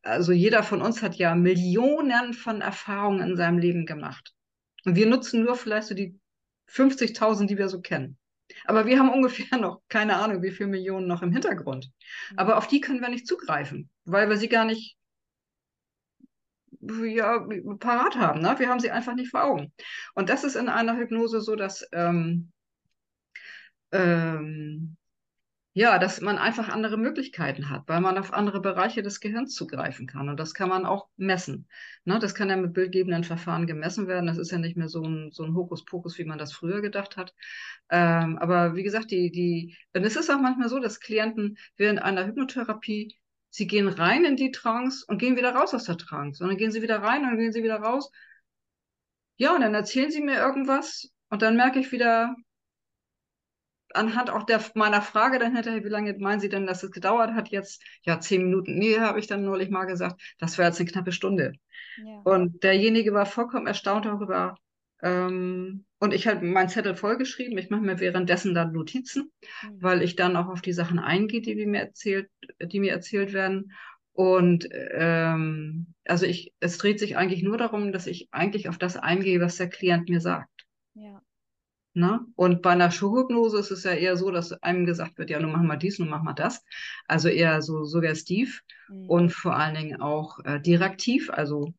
[0.03, 4.33] also jeder von uns hat ja Millionen von Erfahrungen in seinem Leben gemacht.
[4.85, 6.19] Und wir nutzen nur vielleicht so die
[6.69, 8.17] 50.000, die wir so kennen.
[8.65, 11.91] Aber wir haben ungefähr noch keine Ahnung, wie viele Millionen noch im Hintergrund.
[12.35, 14.97] Aber auf die können wir nicht zugreifen, weil wir sie gar nicht
[16.81, 17.45] ja,
[17.79, 18.41] parat haben.
[18.41, 18.55] Ne?
[18.57, 19.71] Wir haben sie einfach nicht vor Augen.
[20.15, 22.51] Und das ist in einer Hypnose so, dass ähm,
[23.91, 24.97] ähm,
[25.73, 30.05] ja, dass man einfach andere Möglichkeiten hat, weil man auf andere Bereiche des Gehirns zugreifen
[30.05, 30.27] kann.
[30.27, 31.67] Und das kann man auch messen.
[32.03, 34.27] Ne, das kann ja mit bildgebenden Verfahren gemessen werden.
[34.27, 37.15] Das ist ja nicht mehr so ein, so ein Hokuspokus, wie man das früher gedacht
[37.15, 37.33] hat.
[37.89, 42.01] Ähm, aber wie gesagt, die, die, und es ist auch manchmal so, dass Klienten während
[42.01, 43.15] einer Hypnotherapie,
[43.49, 46.43] sie gehen rein in die Trance und gehen wieder raus aus der Trance.
[46.43, 48.11] Und dann gehen sie wieder rein und dann gehen sie wieder raus.
[49.37, 52.35] Ja, und dann erzählen sie mir irgendwas und dann merke ich wieder,
[53.95, 57.33] anhand auch der, meiner Frage dann hinterher, wie lange meinen Sie denn, dass es gedauert
[57.33, 57.83] hat jetzt?
[58.03, 58.77] Ja, zehn Minuten.
[58.77, 61.53] Nee, habe ich dann neulich mal gesagt, das wäre jetzt eine knappe Stunde.
[61.97, 62.21] Ja.
[62.23, 64.55] Und derjenige war vollkommen erstaunt darüber.
[65.01, 67.57] Ähm, und ich habe meinen Zettel vollgeschrieben.
[67.57, 69.31] Ich mache mir währenddessen dann Notizen,
[69.63, 69.77] mhm.
[69.81, 72.29] weil ich dann auch auf die Sachen eingehe, die mir erzählt,
[72.61, 73.71] die mir erzählt werden.
[74.13, 78.97] Und ähm, also ich, es dreht sich eigentlich nur darum, dass ich eigentlich auf das
[78.97, 80.49] eingehe, was der Klient mir sagt.
[80.93, 81.21] Ja.
[81.93, 82.21] Ne?
[82.35, 85.51] Und bei einer Showhypnose ist es ja eher so, dass einem gesagt wird, ja, nun
[85.51, 86.63] machen wir dies, nun machen wir das.
[87.07, 89.09] Also eher so suggestiv mhm.
[89.09, 91.29] und vor allen Dingen auch äh, direktiv.
[91.29, 91.73] Also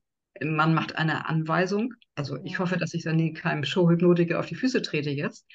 [0.45, 1.95] man macht eine Anweisung.
[2.15, 5.47] Also ich hoffe, dass ich da nie keinem Showhypnotiker auf die Füße trete jetzt.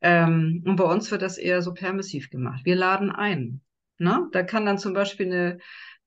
[0.00, 2.64] Ähm, und bei uns wird das eher so permissiv gemacht.
[2.64, 3.60] Wir laden ein.
[3.98, 4.28] Ne?
[4.32, 5.58] Da kann dann zum Beispiel eine,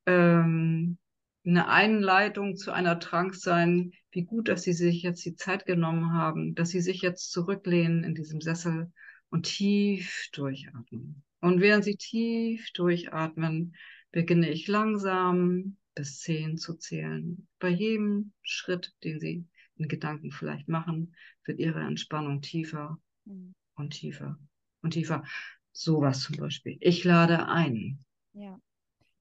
[0.08, 0.98] ähm,
[1.46, 6.14] eine Einleitung zu einer Trance sein, wie gut, dass Sie sich jetzt die Zeit genommen
[6.14, 8.92] haben, dass Sie sich jetzt zurücklehnen in diesem Sessel
[9.30, 11.24] und tief durchatmen.
[11.40, 13.76] Und während Sie tief durchatmen,
[14.12, 17.48] beginne ich langsam bis zehn zu zählen.
[17.60, 19.46] Bei jedem Schritt, den Sie
[19.76, 23.54] in Gedanken vielleicht machen, wird Ihre Entspannung tiefer mhm.
[23.76, 24.38] und tiefer
[24.82, 25.24] und tiefer.
[25.72, 26.78] Sowas zum Beispiel.
[26.82, 28.04] Ich lade ein.
[28.34, 28.60] Ja,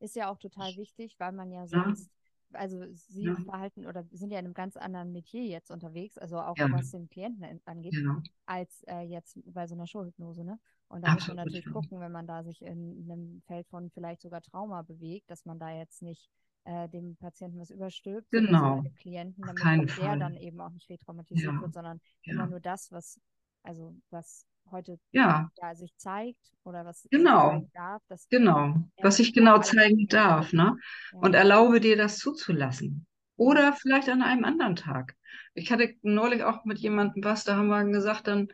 [0.01, 2.11] ist ja auch total wichtig, weil man ja sonst
[2.53, 3.35] also Sie ja.
[3.37, 6.71] verhalten oder sind ja in einem ganz anderen Metier jetzt unterwegs, also auch ja.
[6.71, 8.23] was den Klienten angeht, ja.
[8.47, 10.59] als äh, jetzt bei so einer Showhypnose, ne?
[10.89, 14.23] Und da muss man natürlich gucken, wenn man da sich in einem Feld von vielleicht
[14.23, 16.29] sogar Trauma bewegt, dass man da jetzt nicht
[16.65, 18.81] äh, dem Patienten was überstülpt, genau.
[18.83, 23.21] dem Klienten, damit der dann eben auch nicht retraumatisiert wird, sondern immer nur das, was
[23.63, 25.51] also was heute ja.
[25.61, 27.69] ja sich zeigt oder was genau.
[27.75, 28.03] darf.
[28.09, 30.53] Das genau, was ich genau zeigen darf.
[30.53, 30.77] Ne?
[31.13, 31.19] Ja.
[31.19, 33.07] Und erlaube dir das zuzulassen.
[33.37, 35.17] Oder vielleicht an einem anderen Tag.
[35.55, 38.49] Ich hatte neulich auch mit jemandem was, da haben wir gesagt, dann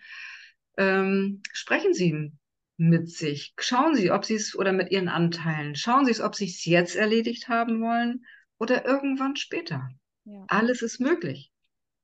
[0.76, 2.32] ähm, sprechen Sie
[2.76, 3.54] mit sich.
[3.58, 5.74] Schauen Sie, ob Sie es oder mit Ihren Anteilen.
[5.74, 8.24] Schauen Sie es, ob Sie es jetzt erledigt haben wollen
[8.58, 9.88] oder irgendwann später.
[10.24, 10.44] Ja.
[10.48, 11.50] Alles ist möglich.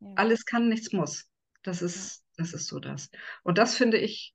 [0.01, 0.13] Ja.
[0.17, 1.29] Alles kann, nichts muss.
[1.63, 3.11] Das ist das ist so das.
[3.43, 4.35] Und das finde ich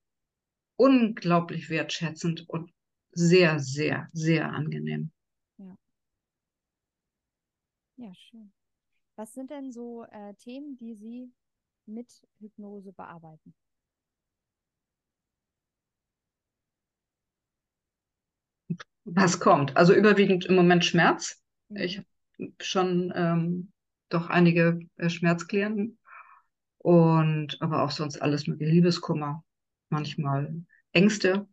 [0.76, 2.72] unglaublich wertschätzend und
[3.12, 5.12] sehr, sehr, sehr angenehm.
[5.58, 5.76] Ja.
[7.98, 8.54] Ja, schön.
[9.16, 11.32] Was sind denn so äh, Themen, die Sie
[11.88, 12.08] mit
[12.40, 13.56] Hypnose bearbeiten?
[19.06, 19.76] Was kommt?
[19.76, 21.42] Also überwiegend im Moment Schmerz.
[21.70, 21.78] Mhm.
[21.78, 22.08] Ich habe
[22.60, 23.72] schon ähm,
[24.10, 25.98] doch einige äh, Schmerzklienten
[26.88, 29.44] und aber auch sonst alles mit Liebeskummer,
[29.90, 30.56] manchmal
[30.94, 31.46] Ängste,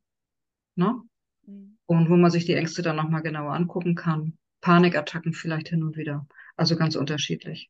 [0.76, 1.03] ne?
[1.45, 1.76] Mhm.
[1.87, 4.39] Und wo man sich die Ängste dann nochmal genauer angucken kann.
[4.61, 6.28] Panikattacken vielleicht hin und wieder.
[6.55, 7.68] Also ganz unterschiedlich.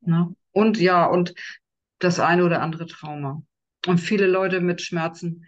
[0.00, 0.34] Ne?
[0.50, 1.34] Und ja, und
[1.98, 3.42] das eine oder andere Trauma.
[3.86, 5.44] Und viele Leute mit Schmerzen,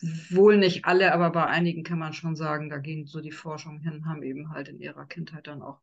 [0.00, 3.80] wohl nicht alle, aber bei einigen kann man schon sagen, da gehen so die Forschungen
[3.80, 5.80] hin, haben eben halt in ihrer Kindheit dann auch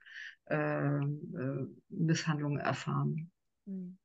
[0.49, 3.31] äh, äh, Misshandlungen erfahren.
[3.65, 3.97] Mhm.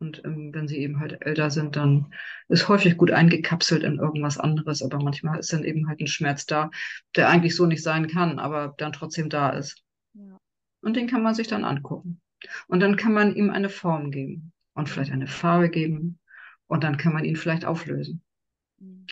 [0.00, 2.14] Und ähm, wenn sie eben halt älter sind, dann
[2.48, 6.46] ist häufig gut eingekapselt in irgendwas anderes, aber manchmal ist dann eben halt ein Schmerz
[6.46, 6.70] da,
[7.16, 9.82] der eigentlich so nicht sein kann, aber dann trotzdem da ist.
[10.14, 10.38] Ja.
[10.82, 12.20] Und den kann man sich dann angucken.
[12.68, 16.20] Und dann kann man ihm eine Form geben und vielleicht eine Farbe geben
[16.68, 18.22] und dann kann man ihn vielleicht auflösen.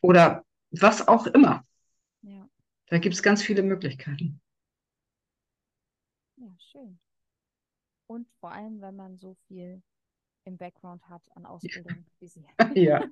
[0.03, 1.65] Oder was auch immer.
[2.23, 2.49] Ja.
[2.89, 4.41] Da gibt es ganz viele Möglichkeiten.
[6.37, 6.99] Ja, schön.
[8.07, 9.83] Und vor allem, wenn man so viel
[10.47, 12.45] im Background hat an Ausbildung wie Sie.
[12.75, 13.05] ja.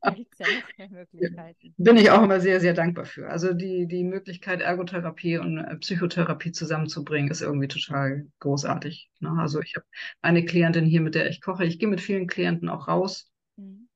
[0.00, 1.74] da gibt es ja noch mehr Möglichkeiten.
[1.76, 3.28] Bin ich auch immer sehr, sehr dankbar für.
[3.28, 9.10] Also die, die Möglichkeit, Ergotherapie und äh, Psychotherapie zusammenzubringen, ist irgendwie total großartig.
[9.20, 9.30] Ne?
[9.38, 9.86] Also ich habe
[10.20, 11.64] eine Klientin hier, mit der ich koche.
[11.64, 13.30] Ich gehe mit vielen Klienten auch raus.
[13.56, 13.88] Mhm.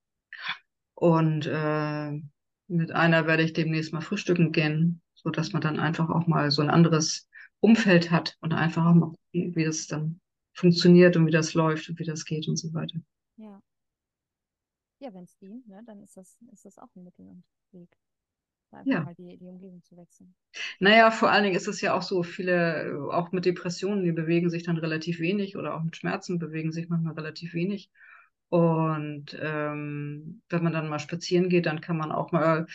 [0.95, 2.21] Und äh,
[2.69, 6.63] mit einer werde ich demnächst mal frühstücken gehen, sodass man dann einfach auch mal so
[6.63, 7.29] ein anderes
[7.61, 10.21] Umfeld hat und einfach auch mal gucken, wie das dann
[10.53, 12.99] funktioniert und wie das läuft und wie das geht und so weiter.
[13.37, 13.61] Ja.
[15.01, 17.89] Ja, wenn es dient, ne, dann ist das, ist das auch ein Mittel und Weg.
[18.71, 19.01] Einfach ja.
[19.03, 20.35] mal die, die Umgebung zu wechseln.
[20.81, 24.51] Naja, vor allen Dingen ist es ja auch so, viele, auch mit Depressionen, die bewegen
[24.51, 27.91] sich dann relativ wenig oder auch mit Schmerzen bewegen sich manchmal relativ wenig.
[28.49, 32.67] Und ähm, wenn man dann mal spazieren geht, dann kann man auch mal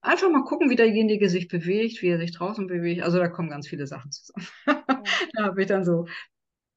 [0.00, 3.02] einfach mal gucken, wie derjenige sich bewegt, wie er sich draußen bewegt.
[3.02, 4.46] Also da kommen ganz viele Sachen zusammen.
[4.66, 4.82] Ja.
[5.34, 6.06] da habe ich dann so,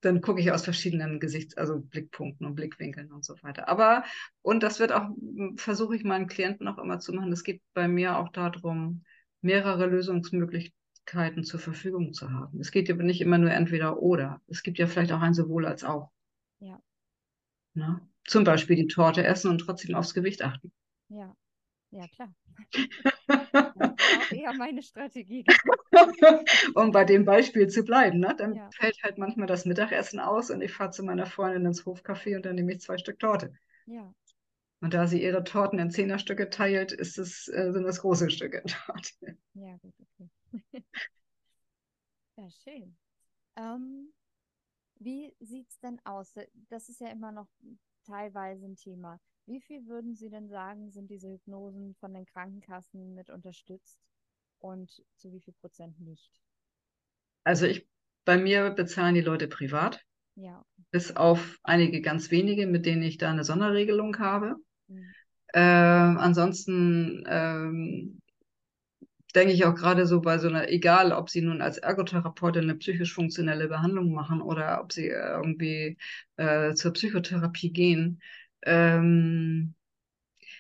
[0.02, 3.68] dann gucke ich aus verschiedenen Gesichts-, also Blickpunkten und Blickwinkeln und so weiter.
[3.68, 4.04] Aber,
[4.42, 5.10] und das wird auch,
[5.58, 9.04] versuche ich meinen Klienten auch immer zu machen, es geht bei mir auch darum,
[9.42, 12.60] mehrere Lösungsmöglichkeiten zur Verfügung zu haben.
[12.60, 14.42] Es geht ja nicht immer nur entweder oder.
[14.48, 16.12] Es gibt ja vielleicht auch ein sowohl als auch.
[16.60, 16.80] Ja.
[17.76, 18.02] Na?
[18.26, 20.72] Zum Beispiel die Torte essen und trotzdem aufs Gewicht achten.
[21.10, 21.36] Ja,
[21.92, 22.34] ja klar.
[24.32, 25.46] eher meine Strategie.
[26.76, 28.34] um bei dem Beispiel zu bleiben, ne?
[28.38, 28.70] dann ja.
[28.72, 32.46] fällt halt manchmal das Mittagessen aus und ich fahre zu meiner Freundin ins Hofcafé und
[32.46, 33.54] dann nehme ich zwei Stück Torte.
[33.86, 34.14] Ja.
[34.82, 38.64] Und da sie ihre Torten in Zehnerstücke teilt, ist es, äh, sind das große Stücke
[38.66, 39.38] Torte.
[39.54, 40.30] Ja, gut, okay.
[42.38, 42.96] ja, schön.
[43.58, 44.14] Ähm,
[45.00, 46.34] wie sieht es denn aus?
[46.70, 47.48] Das ist ja immer noch
[48.06, 49.20] teilweise ein Thema.
[49.46, 54.00] Wie viel würden Sie denn sagen, sind diese Hypnosen von den Krankenkassen mit unterstützt
[54.60, 56.32] und zu wie viel Prozent nicht?
[57.44, 57.88] Also ich,
[58.26, 60.04] bei mir bezahlen die Leute privat.
[60.36, 60.66] Ja.
[60.92, 64.56] Bis auf einige ganz wenige, mit denen ich da eine Sonderregelung habe.
[64.88, 65.14] Mhm.
[65.54, 68.22] Äh, ansonsten ähm,
[69.36, 72.76] denke ich auch gerade so bei so einer, egal ob sie nun als Ergotherapeutin eine
[72.76, 75.98] psychisch-funktionelle Behandlung machen oder ob sie irgendwie
[76.38, 78.22] äh, zur Psychotherapie gehen.
[78.64, 79.76] Ähm,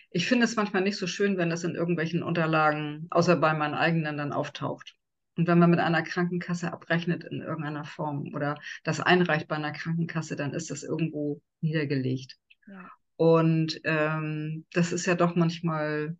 [0.09, 3.73] ich finde es manchmal nicht so schön, wenn das in irgendwelchen Unterlagen, außer bei meinen
[3.73, 4.95] eigenen, dann auftaucht.
[5.37, 9.73] Und wenn man mit einer Krankenkasse abrechnet in irgendeiner Form oder das einreicht bei einer
[9.73, 12.37] Krankenkasse, dann ist das irgendwo niedergelegt.
[12.67, 12.89] Ja.
[13.17, 16.17] Und ähm, das ist ja doch manchmal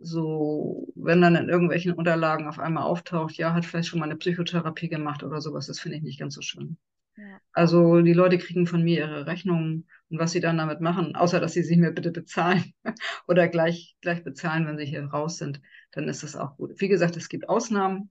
[0.00, 4.16] so, wenn dann in irgendwelchen Unterlagen auf einmal auftaucht, ja, hat vielleicht schon mal eine
[4.16, 6.78] Psychotherapie gemacht oder sowas, das finde ich nicht ganz so schön.
[7.16, 7.40] Ja.
[7.52, 11.38] Also die Leute kriegen von mir ihre Rechnungen und was sie dann damit machen, außer
[11.38, 12.72] dass sie sie mir bitte bezahlen
[13.28, 16.80] oder gleich, gleich bezahlen, wenn sie hier raus sind, dann ist das auch gut.
[16.80, 18.10] Wie gesagt, es gibt Ausnahmen.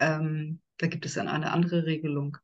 [0.00, 2.36] Ähm, da gibt es dann eine andere Regelung,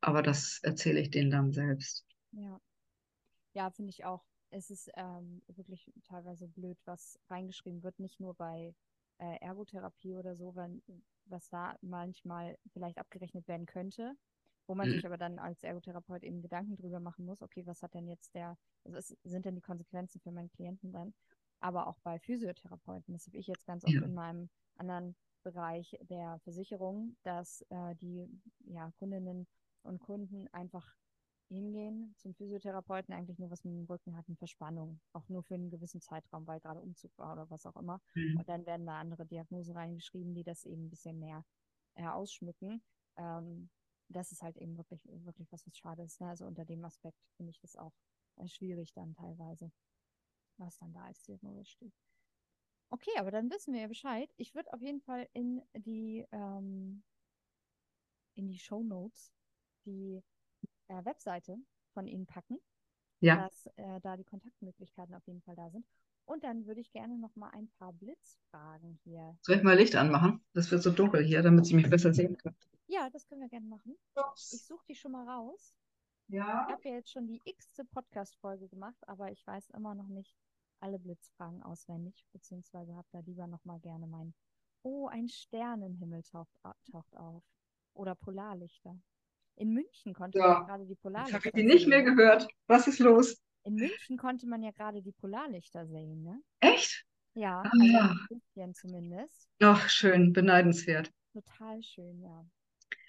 [0.00, 2.06] aber das erzähle ich denen dann selbst.
[2.32, 2.58] Ja,
[3.52, 4.24] ja finde ich auch
[4.54, 8.74] es ist ähm, wirklich teilweise blöd, was reingeschrieben wird, nicht nur bei
[9.18, 10.82] äh, Ergotherapie oder so, wenn,
[11.24, 14.14] was da manchmal vielleicht abgerechnet werden könnte,
[14.66, 14.92] wo man mhm.
[14.92, 18.34] sich aber dann als Ergotherapeut eben Gedanken drüber machen muss, okay, was hat denn jetzt
[18.34, 21.14] der, also was sind denn die Konsequenzen für meinen Klienten dann?
[21.58, 24.02] Aber auch bei Physiotherapeuten, das habe ich jetzt ganz oft ja.
[24.02, 28.28] in meinem anderen Bereich der Versicherung, dass äh, die
[28.66, 29.46] ja, Kundinnen
[29.82, 30.94] und Kunden einfach
[31.48, 35.00] hingehen zum Physiotherapeuten eigentlich nur was mit dem Rücken hat, eine Verspannung.
[35.12, 38.00] Auch nur für einen gewissen Zeitraum, weil gerade Umzug war oder was auch immer.
[38.14, 38.38] Mhm.
[38.38, 41.44] Und dann werden da andere Diagnosen reingeschrieben, die das eben ein bisschen mehr
[41.94, 42.82] äh, ausschmücken.
[43.16, 43.70] Ähm,
[44.08, 46.20] das ist halt eben wirklich, wirklich was, was schade ist.
[46.20, 46.28] Ne?
[46.28, 47.94] Also unter dem Aspekt finde ich das auch
[48.36, 49.70] äh, schwierig dann teilweise,
[50.56, 51.94] was dann da als Diagnose steht.
[52.90, 54.32] Okay, aber dann wissen wir ja Bescheid.
[54.36, 57.02] Ich würde auf jeden Fall in die ähm,
[58.34, 59.32] in die Show Notes
[59.84, 60.22] die
[60.88, 61.56] äh, Webseite
[61.92, 62.58] von Ihnen packen,
[63.20, 63.36] ja.
[63.36, 65.86] dass äh, da die Kontaktmöglichkeiten auf jeden Fall da sind.
[66.26, 69.36] Und dann würde ich gerne noch mal ein paar Blitzfragen hier.
[69.42, 70.42] Soll ich mal Licht anmachen?
[70.54, 72.56] Das wird so dunkel hier, damit Sie mich besser sehen können.
[72.86, 73.96] Ja, das können wir gerne machen.
[74.36, 75.74] Ich suche die schon mal raus.
[76.28, 76.66] Ja.
[76.66, 80.34] Ich habe ja jetzt schon die x-te Podcast-Folge gemacht, aber ich weiß immer noch nicht
[80.80, 84.34] alle Blitzfragen auswendig, beziehungsweise habe da lieber noch mal gerne mein
[84.82, 86.52] Oh, ein Sternenhimmel taucht,
[86.90, 87.42] taucht auf.
[87.94, 88.98] Oder Polarlichter.
[89.56, 90.58] In München konnte ja.
[90.58, 91.48] man gerade die Polarlichter sehen.
[91.48, 92.48] Ich habe die nicht mehr gehört.
[92.66, 93.40] Was ist los?
[93.62, 96.40] In München konnte man ja gerade die Polarlichter sehen, ne?
[96.60, 97.04] Echt?
[97.34, 98.10] Ja, ah, also ja.
[98.10, 99.48] ein bisschen zumindest.
[99.62, 101.10] Ach, schön, beneidenswert.
[101.32, 102.44] Total schön, ja.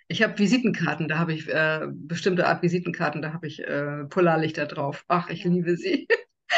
[0.07, 4.65] Ich habe Visitenkarten, da habe ich äh, bestimmte Art Visitenkarten, da habe ich äh, Polarlichter
[4.67, 5.03] drauf.
[5.07, 5.51] Ach, ich ja.
[5.51, 6.07] liebe sie.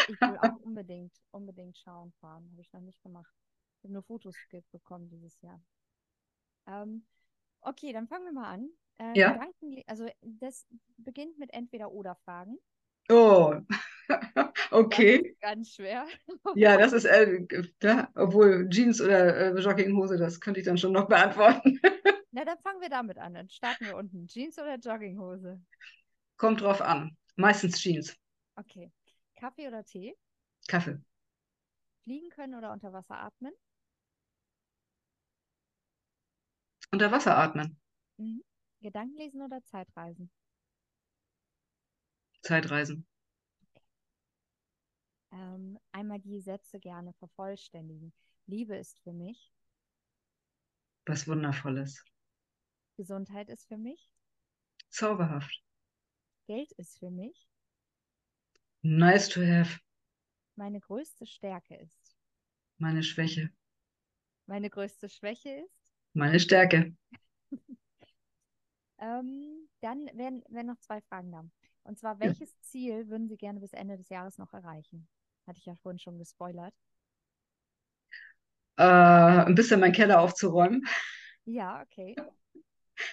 [0.10, 2.48] Ich will auch unbedingt, unbedingt schauen fahren.
[2.52, 3.34] Habe ich noch nicht gemacht.
[3.78, 4.36] Ich habe nur Fotos
[4.72, 5.62] bekommen dieses Jahr.
[6.68, 7.06] Ähm,
[7.62, 8.70] okay, dann fangen wir mal an.
[9.00, 9.34] Äh, ja.
[9.34, 10.66] Gedanken, also das
[10.98, 12.58] beginnt mit Entweder-Oder-Fragen.
[13.10, 13.56] Oh,
[14.72, 15.36] okay.
[15.40, 16.06] Ganz schwer.
[16.56, 17.46] ja, das ist, äh,
[17.82, 21.80] ja, obwohl Jeans oder äh, Jogginghose, das könnte ich dann schon noch beantworten.
[22.32, 23.34] Na, dann fangen wir damit an.
[23.34, 24.28] Dann starten wir unten.
[24.28, 25.60] Jeans oder Jogginghose?
[26.38, 27.16] Kommt drauf an.
[27.36, 28.16] Meistens Jeans.
[28.56, 28.92] Okay.
[29.40, 30.16] Kaffee oder Tee?
[30.68, 31.00] Kaffee.
[32.04, 33.54] Fliegen können oder unter Wasser atmen?
[36.92, 37.80] Unter Wasser atmen.
[38.18, 38.44] Mhm.
[38.82, 40.32] Gedankenlesen oder Zeitreisen?
[42.42, 43.06] Zeitreisen.
[45.32, 48.14] Ähm, einmal die Sätze gerne vervollständigen.
[48.46, 49.52] Liebe ist für mich.
[51.06, 52.04] Was Wundervolles.
[52.96, 54.12] Gesundheit ist für mich.
[54.90, 55.64] Zauberhaft.
[56.48, 57.50] Geld ist für mich.
[58.82, 59.80] Nice to have.
[60.56, 62.18] Meine größte Stärke ist.
[62.78, 63.52] Meine Schwäche.
[64.46, 65.94] Meine größte Schwäche ist.
[66.14, 66.96] Meine Stärke.
[69.00, 71.44] Ähm, dann wären, wären noch zwei Fragen da.
[71.84, 72.62] Und zwar, welches ja.
[72.62, 75.08] Ziel würden Sie gerne bis Ende des Jahres noch erreichen?
[75.48, 76.74] Hatte ich ja vorhin schon gespoilert.
[78.78, 80.86] Äh, ein bisschen meinen Keller aufzuräumen.
[81.46, 82.16] Ja, okay.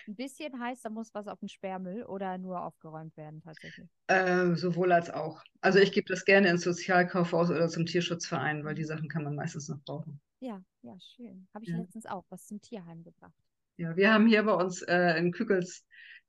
[0.06, 3.88] Ein bisschen heißt, da muss was auf den Sperrmüll oder nur aufgeräumt werden tatsächlich?
[4.06, 5.42] Äh, sowohl als auch.
[5.60, 9.34] Also ich gebe das gerne ins Sozialkaufhaus oder zum Tierschutzverein, weil die Sachen kann man
[9.34, 10.20] meistens noch brauchen.
[10.40, 11.48] Ja, ja, schön.
[11.54, 11.78] Habe ich ja.
[11.78, 13.32] letztens auch was zum Tierheim gebracht.
[13.76, 15.84] Ja, wir haben hier bei uns äh, in Kükels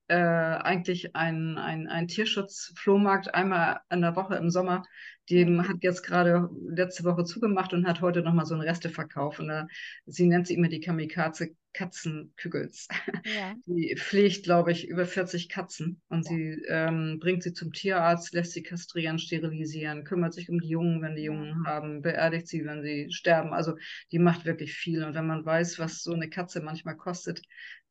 [0.08, 4.84] äh, eigentlich ein, ein, ein Tierschutzflohmarkt einmal in der Woche im Sommer.
[5.30, 9.40] Dem hat jetzt gerade letzte Woche zugemacht und hat heute nochmal so einen Resteverkauf.
[9.40, 9.68] Und da,
[10.06, 12.88] sie nennt sie immer die Kamikaze Katzenkügels.
[13.26, 13.54] Ja.
[13.68, 16.32] Die pflegt, glaube ich, über 40 Katzen und ja.
[16.32, 21.02] sie ähm, bringt sie zum Tierarzt, lässt sie kastrieren, sterilisieren, kümmert sich um die Jungen,
[21.02, 23.54] wenn die Jungen haben, beerdigt sie, wenn sie sterben.
[23.54, 23.76] Also
[24.12, 25.04] die macht wirklich viel.
[25.04, 27.42] Und wenn man weiß, was so eine Katze manchmal kostet,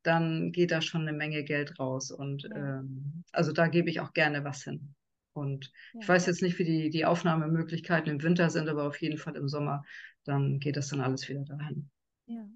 [0.05, 2.11] dann geht da schon eine Menge Geld raus.
[2.11, 2.79] Und ja.
[2.79, 4.95] ähm, also da gebe ich auch gerne was hin.
[5.33, 5.99] Und ja.
[6.01, 9.35] ich weiß jetzt nicht, wie die, die Aufnahmemöglichkeiten im Winter sind, aber auf jeden Fall
[9.35, 9.83] im Sommer,
[10.23, 11.89] dann geht das dann alles wieder dahin.
[12.27, 12.47] Ja.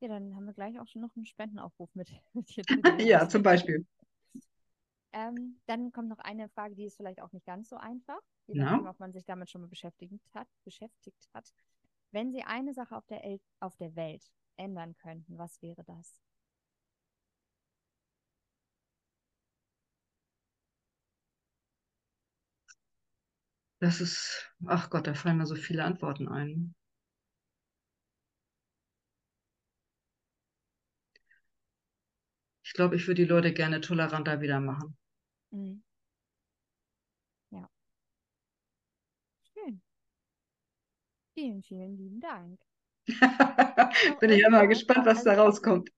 [0.00, 2.10] Ja, dann haben wir gleich auch schon noch einen Spendenaufruf mit.
[2.98, 3.86] ja, zum Beispiel.
[5.12, 8.60] Ähm, dann kommt noch eine Frage, die ist vielleicht auch nicht ganz so einfach, je
[8.60, 11.50] nachdem, ob man sich damit schon mal beschäftigt hat, beschäftigt hat.
[12.10, 16.20] Wenn Sie eine Sache auf der, El auf der Welt ändern könnten, was wäre das?
[23.78, 26.74] Das ist, ach Gott, da fallen mir so viele Antworten ein.
[32.64, 34.96] Ich glaube, ich würde die Leute gerne toleranter wieder machen.
[35.50, 35.82] Mhm.
[37.50, 37.68] Ja.
[39.52, 39.80] Schön.
[41.34, 42.60] Vielen, vielen lieben Dank.
[44.20, 45.90] Bin ich immer gespannt, was also, da rauskommt.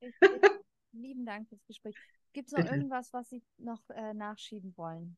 [0.92, 1.94] lieben Dank fürs Gespräch.
[2.32, 2.74] Gibt es noch Bitte.
[2.74, 5.16] irgendwas, was Sie noch äh, nachschieben wollen?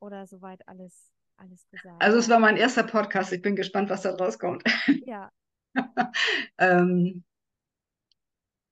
[0.00, 2.02] Oder soweit alles, alles gesagt?
[2.02, 3.32] Also es war mein erster Podcast.
[3.32, 4.62] Ich bin gespannt, was da rauskommt.
[5.06, 5.30] Ja.
[6.58, 7.22] ähm,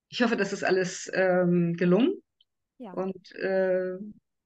[0.09, 2.23] ich hoffe, das ist alles ähm, gelungen.
[2.79, 2.93] Ja.
[2.93, 3.99] Und äh,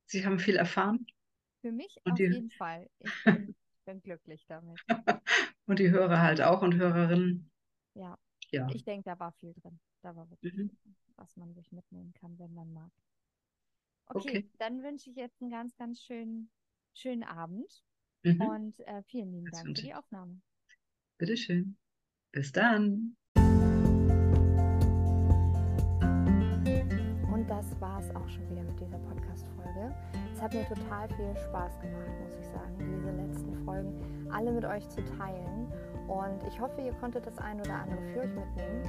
[0.07, 1.07] Sie haben viel erfahren.
[1.63, 2.25] Für mich und auf die...
[2.25, 2.91] jeden Fall.
[2.99, 3.55] Ich bin,
[3.87, 4.79] bin glücklich damit.
[5.67, 7.51] und die Hörer halt auch und Hörerinnen.
[7.95, 8.19] Ja.
[8.51, 8.69] ja.
[8.75, 9.79] Ich denke, da war viel drin.
[10.03, 10.77] Da war wirklich mhm.
[11.17, 12.91] was man sich mitnehmen kann, wenn man mag.
[14.07, 14.51] Okay, okay.
[14.59, 16.51] dann wünsche ich jetzt einen ganz, ganz schönen,
[16.95, 17.83] schönen Abend.
[18.23, 18.41] Mhm.
[18.41, 20.41] Und äh, vielen lieben das Dank für die Aufnahme.
[21.19, 21.77] Bitteschön.
[22.33, 23.17] Bis dann.
[27.53, 29.95] das war es auch schon wieder mit dieser Podcast-Folge.
[30.33, 34.65] Es hat mir total viel Spaß gemacht, muss ich sagen, diese letzten Folgen alle mit
[34.65, 35.71] euch zu teilen.
[36.09, 38.83] Und ich hoffe, ihr konntet das ein oder andere für euch mitnehmen.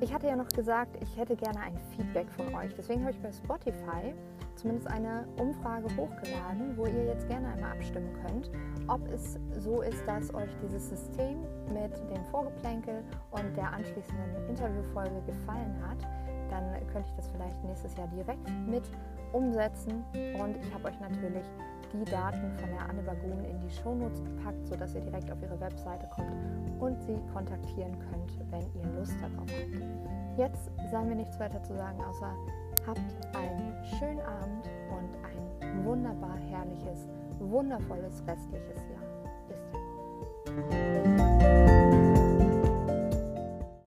[0.00, 2.74] Ich hatte ja noch gesagt, ich hätte gerne ein Feedback von euch.
[2.74, 4.14] Deswegen habe ich bei Spotify
[4.56, 8.50] zumindest eine Umfrage hochgeladen, wo ihr jetzt gerne einmal abstimmen könnt,
[8.88, 11.42] ob es so ist, dass euch dieses System
[11.72, 16.06] mit dem Vorgeplänkel und der anschließenden Interviewfolge gefallen hat
[16.50, 18.84] dann könnte ich das vielleicht nächstes Jahr direkt mit
[19.32, 20.04] umsetzen.
[20.40, 21.44] Und ich habe euch natürlich
[21.92, 25.58] die Daten von der Anne Bagun in die Shownotes gepackt, sodass ihr direkt auf ihre
[25.60, 26.32] Webseite kommt
[26.80, 30.38] und sie kontaktieren könnt, wenn ihr Lust darauf habt.
[30.38, 32.34] Jetzt sei mir nichts weiter zu sagen, außer
[32.86, 33.00] Habt
[33.34, 37.08] einen schönen Abend und ein wunderbar herrliches,
[37.40, 39.02] wundervolles restliches Jahr.
[39.48, 41.05] Bis dann.